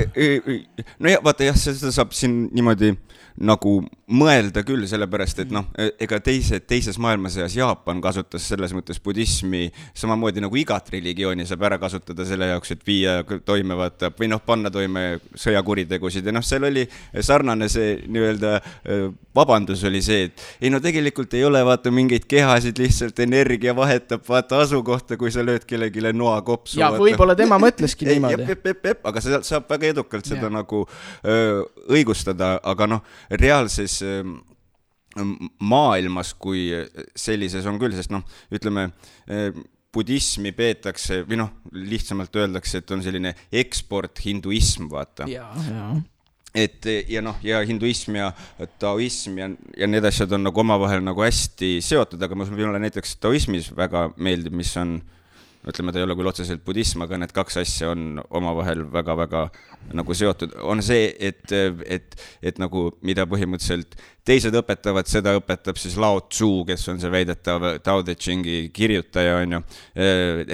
[0.99, 2.93] no ja vaata jah, seda saab siin niimoodi
[3.40, 3.80] nagu
[4.12, 9.68] mõelda küll, sellepärast et noh, e-, ega teise, teises maailmasõjas Jaapan kasutas selles mõttes budismi
[9.98, 14.42] samamoodi nagu igat religiooni saab ära kasutada selle jaoks, et viia toime vaata või noh,
[14.44, 15.06] panna toime
[15.38, 16.84] sõjakuritegusid ja noh, seal oli
[17.20, 18.98] sarnane see nii-öelda e,
[19.34, 24.26] vabandus oli see, et ei no tegelikult ei ole vaata mingeid kehasid, lihtsalt energia vahetab
[24.28, 26.80] vaata asukohta, kui sa lööd kellelegi noa kopsu.
[26.80, 28.58] ja võib-olla tema mõtleski niimoodi.
[29.02, 30.52] aga seda saab väga edukalt seda ja.
[30.52, 30.84] nagu
[31.24, 31.62] öö,
[31.96, 33.02] õigustada, aga noh
[33.40, 34.01] reaalses
[35.61, 36.70] maailmas kui
[37.16, 38.24] sellises on küll, sest noh,
[38.55, 38.88] ütleme
[39.28, 39.50] äh,
[39.92, 45.28] budismi peetakse või noh, lihtsamalt öeldakse, et on selline eksport hinduism, vaata.
[46.53, 48.30] et ja noh, ja hinduism ja
[48.80, 53.70] taoism ja, ja need asjad on nagu omavahel nagu hästi seotud, aga mulle näiteks taoismis
[53.76, 55.22] väga meeldib, mis on äh,
[55.68, 59.46] ütleme, ta ei ole küll otseselt budism, aga need kaks asja on omavahel väga-väga
[59.96, 61.52] nagu seotud, on see, et,
[61.86, 63.96] et, et nagu mida põhimõtteliselt
[64.26, 69.40] teised õpetavad, seda õpetab siis Lao Tzu, kes on see väidetav Tao Te Chingi kirjutaja,
[69.42, 69.60] on ju.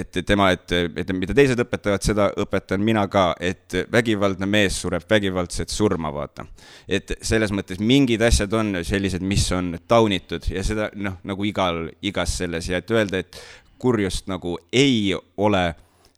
[0.01, 5.05] et tema, et, et mida teised õpetavad, seda õpetan mina ka, et vägivaldne mees sureb
[5.09, 6.47] vägivaldset surma, vaata.
[6.87, 11.87] et selles mõttes mingid asjad on sellised, mis on taunitud ja seda noh, nagu igal,
[12.01, 13.41] igas selles ja et öelda, et
[13.79, 15.63] kurjust nagu ei ole,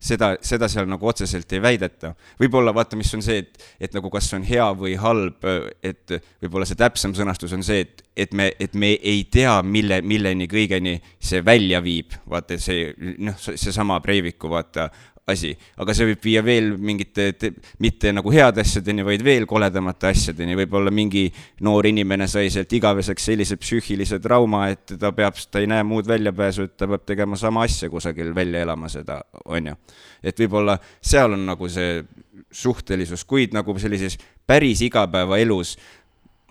[0.01, 2.13] seda, seda seal nagu otseselt ei väideta.
[2.39, 5.45] võib-olla vaata, mis on see, et, et nagu kas on hea või halb,
[5.83, 10.01] et võib-olla see täpsem sõnastus on see, et, et me, et me ei tea, mille,
[10.01, 12.17] milleni kõigeni see välja viib.
[12.29, 12.91] vaata see,
[13.21, 14.89] noh, seesama Breiviku vaata
[15.31, 15.51] asi,
[15.81, 17.51] aga see võib viia veel mingite,
[17.83, 21.25] mitte nagu heade asjadeni, vaid veel koledamate asjadeni, võib-olla mingi
[21.65, 26.09] noor inimene sai sealt igaveseks sellise psüühilise trauma, et ta peab, ta ei näe muud
[26.09, 29.79] väljapääsu, et ta peab tegema sama asja kusagil välja elama seda, on ju.
[30.23, 32.03] et võib-olla seal on nagu see
[32.51, 34.17] suhtelisus, kuid nagu sellises
[34.47, 35.77] päris igapäevaelus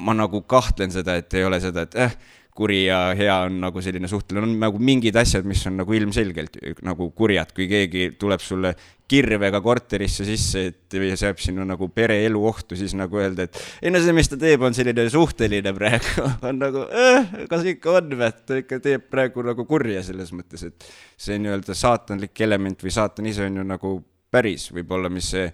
[0.01, 3.81] ma nagu kahtlen seda, et ei ole seda, et eh kuri ja hea on nagu
[3.85, 8.43] selline suhteline, on nagu mingid asjad, mis on nagu ilmselgelt nagu kurjad, kui keegi tuleb
[8.45, 8.75] sulle
[9.11, 13.91] kirvega korterisse sisse, et ja seab sinu nagu pereelu ohtu, siis nagu öelda, et ei
[13.91, 16.29] no see, mis ta teeb, on selline suhteline praegu.
[16.47, 20.31] On nagu äh,, kas ikka on või, et ta ikka teeb praegu nagu kurja selles
[20.37, 20.87] mõttes, et
[21.19, 23.93] see nii-öelda saatanlik element või saatan ise on ju nagu
[24.31, 25.49] päris võib-olla, mis see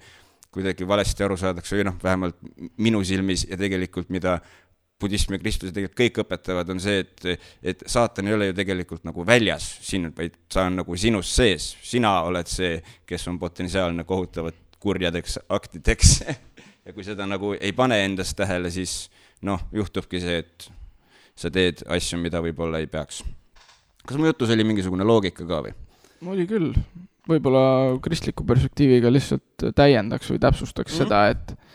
[0.56, 2.38] kuidagi valesti aru saadakse või noh, vähemalt
[2.80, 4.38] minu silmis ja tegelikult mida
[5.00, 9.04] budism ja kristlus tegelikult kõik õpetavad, on see, et, et saatan ei ole ju tegelikult
[9.04, 11.74] nagu väljas siin, vaid ta on nagu sinus sees.
[11.84, 12.78] sina oled see,
[13.08, 16.20] kes on potentsiaalne kohutavad kurjadeks aktideks
[16.86, 19.10] ja kui seda nagu ei pane endas tähele, siis
[19.44, 20.70] noh, juhtubki see, et
[21.36, 23.20] sa teed asju, mida võib-olla ei peaks.
[24.06, 25.74] kas mu jutus oli mingisugune loogika ka või?
[26.26, 26.72] oli küll,
[27.28, 31.04] võib-olla kristliku perspektiiviga lihtsalt täiendaks või täpsustaks mm -hmm.
[31.04, 31.65] seda, et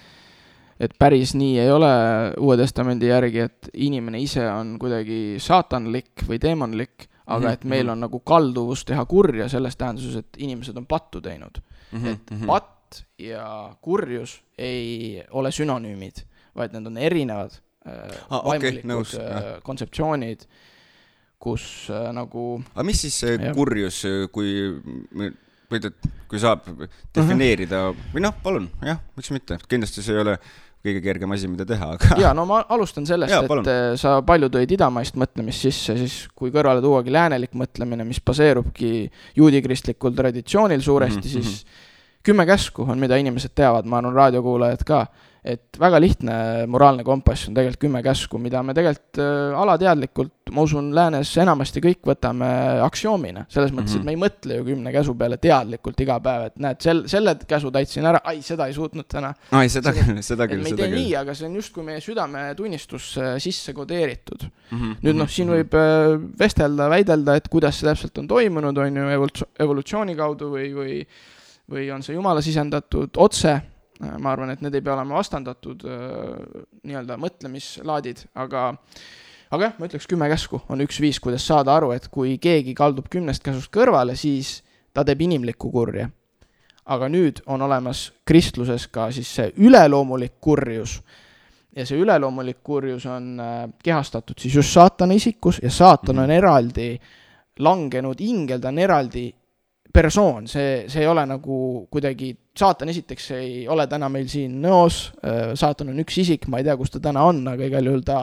[0.82, 1.92] et päris nii ei ole
[2.42, 7.54] Uue Testamendi järgi, et inimene ise on kuidagi saatanlik või teemonlik, aga -hmm.
[7.54, 7.92] et meil mhm.
[7.92, 11.62] on nagu kalduvus teha kurja selles tähenduses, et inimesed on pattu teinud
[11.92, 12.00] mm.
[12.00, 12.14] -hmm.
[12.14, 12.46] et mhm.
[12.48, 16.26] patt ja kurjus ei ole sünonüümid,
[16.56, 17.52] vaid need on erinevad
[17.88, 20.42] äh, ah, vaimulikud okay, äh, kontseptsioonid,
[21.40, 23.56] kus äh, nagu aga mis siis see jah.
[23.56, 24.74] kurjus, kui
[25.72, 26.68] võid, et kui saab
[27.16, 28.12] defineerida uh -huh.
[28.16, 30.38] või noh, palun, jah, miks mitte, kindlasti see ei ole
[30.82, 32.18] kõige kergem asi, mida teha, aga.
[32.22, 33.68] ja no ma alustan sellest, et palun.
[33.70, 39.06] Eh, sa palju tõid idamaist mõtlemist sisse, siis kui kõrvale tuuagi läänelik mõtlemine, mis baseerubki
[39.38, 41.52] juudikristlikul traditsioonil suuresti mm, -hmm.
[41.52, 41.66] siis
[42.24, 45.06] kümme käsku on, mida inimesed teavad, ma arvan, raadiokuulajad ka
[45.42, 46.34] et väga lihtne
[46.70, 51.82] moraalne kompass on tegelikult kümme käsku, mida me tegelikult äh, alateadlikult, ma usun, läänes enamasti
[51.82, 52.50] kõik võtame
[52.86, 53.48] aktsioomina.
[53.50, 53.98] selles mõttes mm, -hmm.
[53.98, 54.06] et mhm.
[54.06, 57.72] me ei mõtle ju kümne käsu peale teadlikult iga päev, et näed, sel, selle käsu
[57.74, 59.34] täitsin ära, ai, seda ei suutnud täna.
[59.52, 61.00] ai, seda küll, seda küll, seda küll.
[61.00, 64.78] nii, aga see on justkui meie südametunnistusse sisse kodeeritud mm.
[64.78, 64.96] -hmm.
[65.02, 69.30] nüüd noh, siin võib äh, vestelda, väidelda, et kuidas see täpselt on toimunud, on ju,
[69.58, 71.04] evolutsiooni kaudu või, või
[71.72, 73.56] või on see jumala sisendatud otse
[74.02, 78.72] ma arvan, et need ei pea olema vastandatud äh, nii-öelda mõtlemislaadid, aga
[79.52, 82.74] aga jah, ma ütleks kümme käsku on üks viis, kuidas saada aru, et kui keegi
[82.78, 84.62] kaldub kümnest käsust kõrvale, siis
[84.94, 86.10] ta teeb inimlikku kurja.
[86.92, 90.98] aga nüüd on olemas kristluses ka siis see üleloomulik kurjus
[91.76, 96.38] ja see üleloomulik kurjus on äh, kehastatud siis just saatana isikus ja saatan on mhm.
[96.38, 97.00] eraldi
[97.60, 99.30] langenud ingel, ta on eraldi
[99.94, 101.58] persoon, see, see ei ole nagu
[101.92, 106.62] kuidagi, saatan esiteks ei ole täna meil siin nõos, äh, saatan on üks isik, ma
[106.62, 108.20] ei tea, kus ta täna on, aga igal juhul ta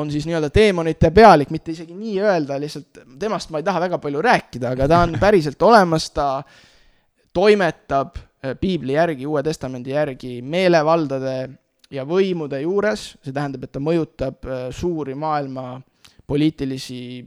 [0.00, 4.00] on siis nii-öelda teemonite pealik, mitte isegi nii öelda, lihtsalt temast ma ei taha väga
[4.02, 6.28] palju rääkida, aga ta on päriselt olemas, ta
[7.36, 11.36] toimetab äh, piibli järgi, Uue Testamendi järgi meelevaldade
[11.90, 15.80] ja võimude juures, see tähendab, et ta mõjutab äh, suuri maailma
[16.30, 17.24] poliitilisi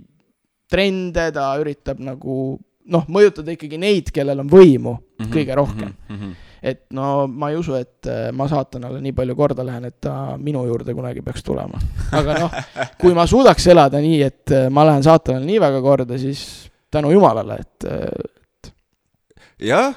[0.71, 2.55] trende, ta üritab nagu
[2.91, 6.17] noh, mõjutada ikkagi neid, kellel on võimu mm -hmm, kõige rohkem mm.
[6.17, 6.36] -hmm.
[6.63, 10.38] et no ma ei usu, et äh, ma saatanale nii palju korda lähen, et ta
[10.38, 11.79] minu juurde kunagi peaks tulema.
[12.11, 12.51] aga noh,
[13.01, 17.11] kui ma suudaks elada nii, et äh, ma lähen saatanale nii väga korda, siis tänu
[17.11, 18.07] jumalale, et, äh,
[18.67, 18.73] et.
[19.59, 19.93] jah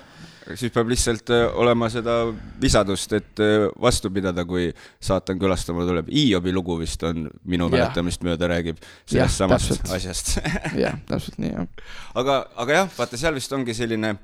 [0.55, 2.17] siis peab lihtsalt äh, olema seda
[2.63, 4.69] visadust, et äh, vastu pidada, kui
[5.03, 6.11] saatan külastama tuleb.
[6.13, 9.95] Hiiobi lugu vist on, minu mäletamist mööda räägib sellest samast täpselt.
[9.99, 10.37] asjast
[10.85, 11.89] jah, täpselt nii, jah.
[12.15, 14.15] aga, aga jah, vaata, seal vist ongi selline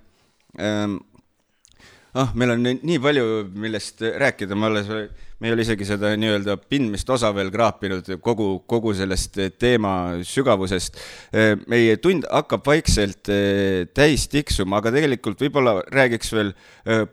[0.58, 1.00] ähm,
[2.18, 4.90] ah, meil on nii palju, millest rääkida, ma alles,
[5.40, 9.94] me ei ole isegi seda nii-öelda pindmist osa veel kraapinud kogu, kogu sellest teema
[10.26, 11.00] sügavusest.
[11.72, 16.52] meie tund hakkab vaikselt eh, täis tiksuma, aga tegelikult võib-olla räägiks veel
[16.86, 17.06] eh,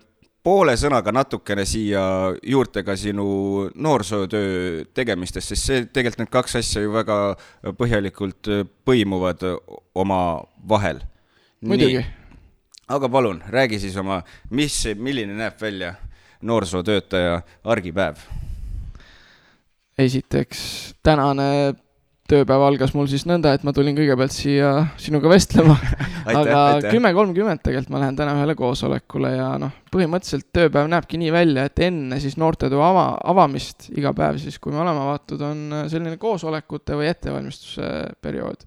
[0.43, 2.03] poole sõnaga natukene siia
[2.43, 7.19] juurde ka sinu noorsootöö tegemistest, sest see, tegelikult need kaks asja ju väga
[7.79, 8.51] põhjalikult
[8.87, 9.43] põimuvad
[9.95, 11.03] omavahel.
[11.65, 12.05] muidugi
[12.89, 15.93] aga palun, räägi siis oma, mis, milline näeb välja
[16.41, 18.23] noorsootöötaja argipäev?
[19.99, 20.59] esiteks,
[21.03, 21.73] tänane
[22.29, 24.69] tööpäev algas mul siis nõnda, et ma tulin kõigepealt siia
[25.01, 25.75] sinuga vestlema.
[26.29, 31.33] Aga kümme kolmkümmend tegelikult ma lähen täna ühele koosolekule ja noh, põhimõtteliselt tööpäev näebki nii
[31.35, 35.81] välja, et enne siis noortetöö ava, avamist iga päev siis, kui me oleme avatud, on
[35.91, 37.89] selline koosolekute või ettevalmistuse
[38.23, 38.63] periood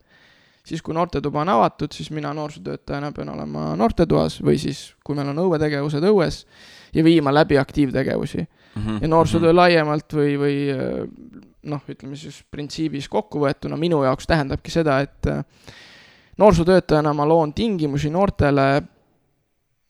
[0.67, 5.33] siis kui noortetuba on avatud, siis mina noorsootöötajana pean olema noortetoas või siis, kui meil
[5.33, 6.45] on õuetegevused õues,
[6.95, 8.83] ja viima läbi aktiivtegevusi mm.
[8.83, 9.03] -hmm.
[9.03, 10.57] ja noorsootöö laiemalt või, või
[11.63, 15.27] noh, ütleme siis printsiibis kokkuvõetuna minu jaoks tähendabki seda, et
[16.39, 18.83] noorsootöötajana ma loon tingimusi noortele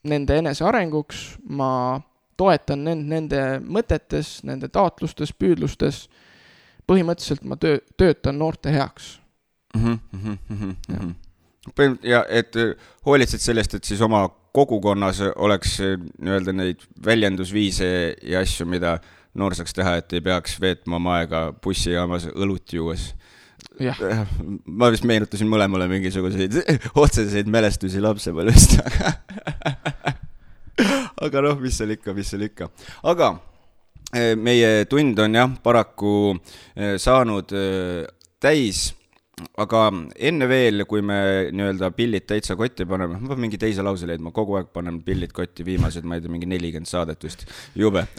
[0.04, 2.00] nende enesearenguks, ma
[2.36, 6.08] toetan nend-, nende mõtetes, nende taotlustes, püüdlustes,
[6.86, 9.21] põhimõtteliselt ma töö, töötan noorte heaks
[9.76, 9.98] mm.
[10.12, 11.14] -hmm, mm -hmm.
[11.78, 12.74] ja, ja et äh,
[13.06, 18.98] hoolitsed sellest, et siis oma kogukonnas oleks äh, nii-öelda neid väljendusviise ja asju, mida
[19.34, 23.14] noor saaks teha, et ei peaks veetma oma aega bussijaamas õlut juues.
[24.66, 26.52] ma vist meenutasin mõlemale mingisuguseid
[27.04, 28.74] otseseid mälestusi lapsepõlvest
[31.24, 32.68] aga noh, mis seal ikka, mis seal ikka.
[33.02, 33.38] aga
[34.16, 36.36] äh, meie tund on jah, paraku
[36.98, 37.54] saanud
[38.42, 38.90] täis
[39.62, 39.80] aga
[40.28, 41.16] enne veel, kui me
[41.54, 45.32] nii-öelda pillid täitsa kotti paneme, ma pean mingi teise lause leidma, kogu aeg panen pillid
[45.36, 47.46] kotti, viimased, ma ei tea, mingi nelikümmend saadet vist,
[47.78, 48.04] jube.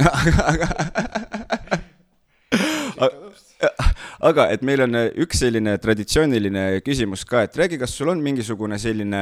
[4.24, 4.93] Aga et meil on
[5.24, 9.20] üks selline traditsiooniline küsimus ka, et räägi, kas sul on mingisugune selline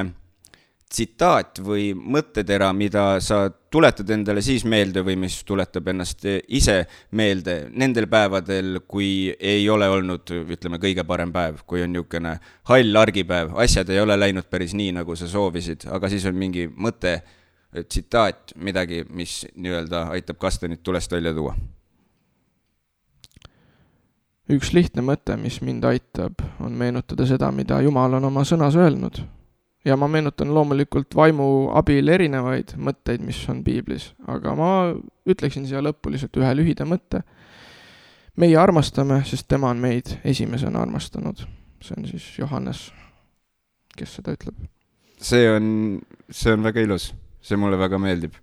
[0.91, 6.81] tsitaat või mõttetera, mida sa tuletad endale siis meelde või mis tuletab ennast ise
[7.15, 12.35] meelde nendel päevadel, kui ei ole olnud, ütleme, kõige parem päev, kui on niisugune
[12.69, 16.67] hall argipäev, asjad ei ole läinud päris nii, nagu sa soovisid, aga siis on mingi
[16.67, 17.21] mõte,
[17.81, 21.55] tsitaat, midagi, mis nii-öelda aitab kastanit tulest välja tuua?
[24.51, 29.21] üks lihtne mõte, mis mind aitab, on meenutada seda, mida Jumal on oma sõnas öelnud
[29.85, 31.45] ja ma meenutan loomulikult vaimu
[31.77, 34.71] abil erinevaid mõtteid, mis on piiblis, aga ma
[35.29, 37.23] ütleksin siia lõppu lihtsalt ühe lühida mõtte.
[38.37, 41.47] meie armastame, sest tema on meid esimesena armastanud.
[41.81, 42.91] see on siis Johannes,
[43.97, 44.55] kes seda ütleb.
[45.17, 48.37] see on, see on väga ilus, see mulle väga meeldib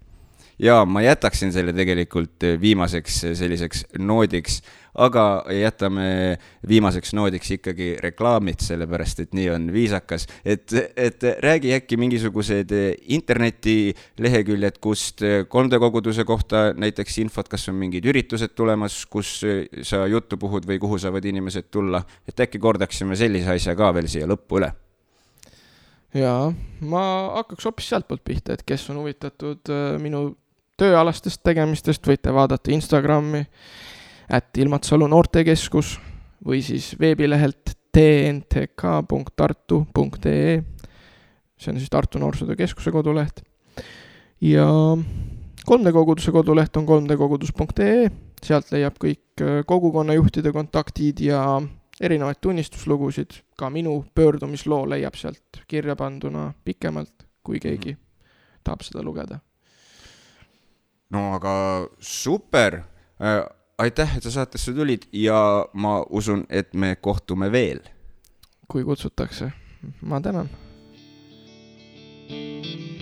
[0.59, 4.61] ja ma jätaksin selle tegelikult viimaseks selliseks noodiks,
[4.99, 6.39] aga jätame
[6.69, 10.27] viimaseks noodiks ikkagi reklaamid, sellepärast et nii on viisakas.
[10.45, 12.75] et, et räägi äkki mingisugused
[13.09, 19.41] internetileheküljed, kust 3D koguduse kohta näiteks infot, kas on mingid üritused tulemas, kus
[19.83, 24.11] sa juttu puhud või kuhu saavad inimesed tulla, et äkki kordaksime sellise asja ka veel
[24.11, 24.73] siia lõppu üle
[26.17, 26.53] jaa,
[26.89, 27.05] ma
[27.37, 29.71] hakkaks hoopis sealtpoolt pihta, et kes on huvitatud
[30.03, 30.31] minu
[30.79, 33.43] tööalastest tegemistest, võite vaadata Instagrami,
[34.29, 35.99] at Ilmatsalu noortekeskus
[36.45, 38.93] või siis veebilehelt tntk.tartu.ee.
[41.59, 43.43] see on siis Tartu Noorsootöö Keskuse koduleht.
[44.41, 44.67] ja
[45.71, 48.11] 3D koguduse koduleht on 3dkogudus.ee,
[48.43, 51.63] sealt leiab kõik äh, kogukonnajuhtide kontaktid ja
[52.01, 57.99] erinevaid tunnistuslugusid, ka minu pöördumisloo leiab sealt kirja panduna pikemalt, kui keegi -hmm.
[58.65, 59.39] tahab seda lugeda
[61.11, 62.83] no aga super
[63.21, 63.45] äh,,
[63.79, 67.81] aitäh, et sa saatesse tulid ja ma usun, et me kohtume veel.
[68.69, 69.53] kui kutsutakse,
[70.03, 70.51] ma tänan.
[72.29, 72.98] thank you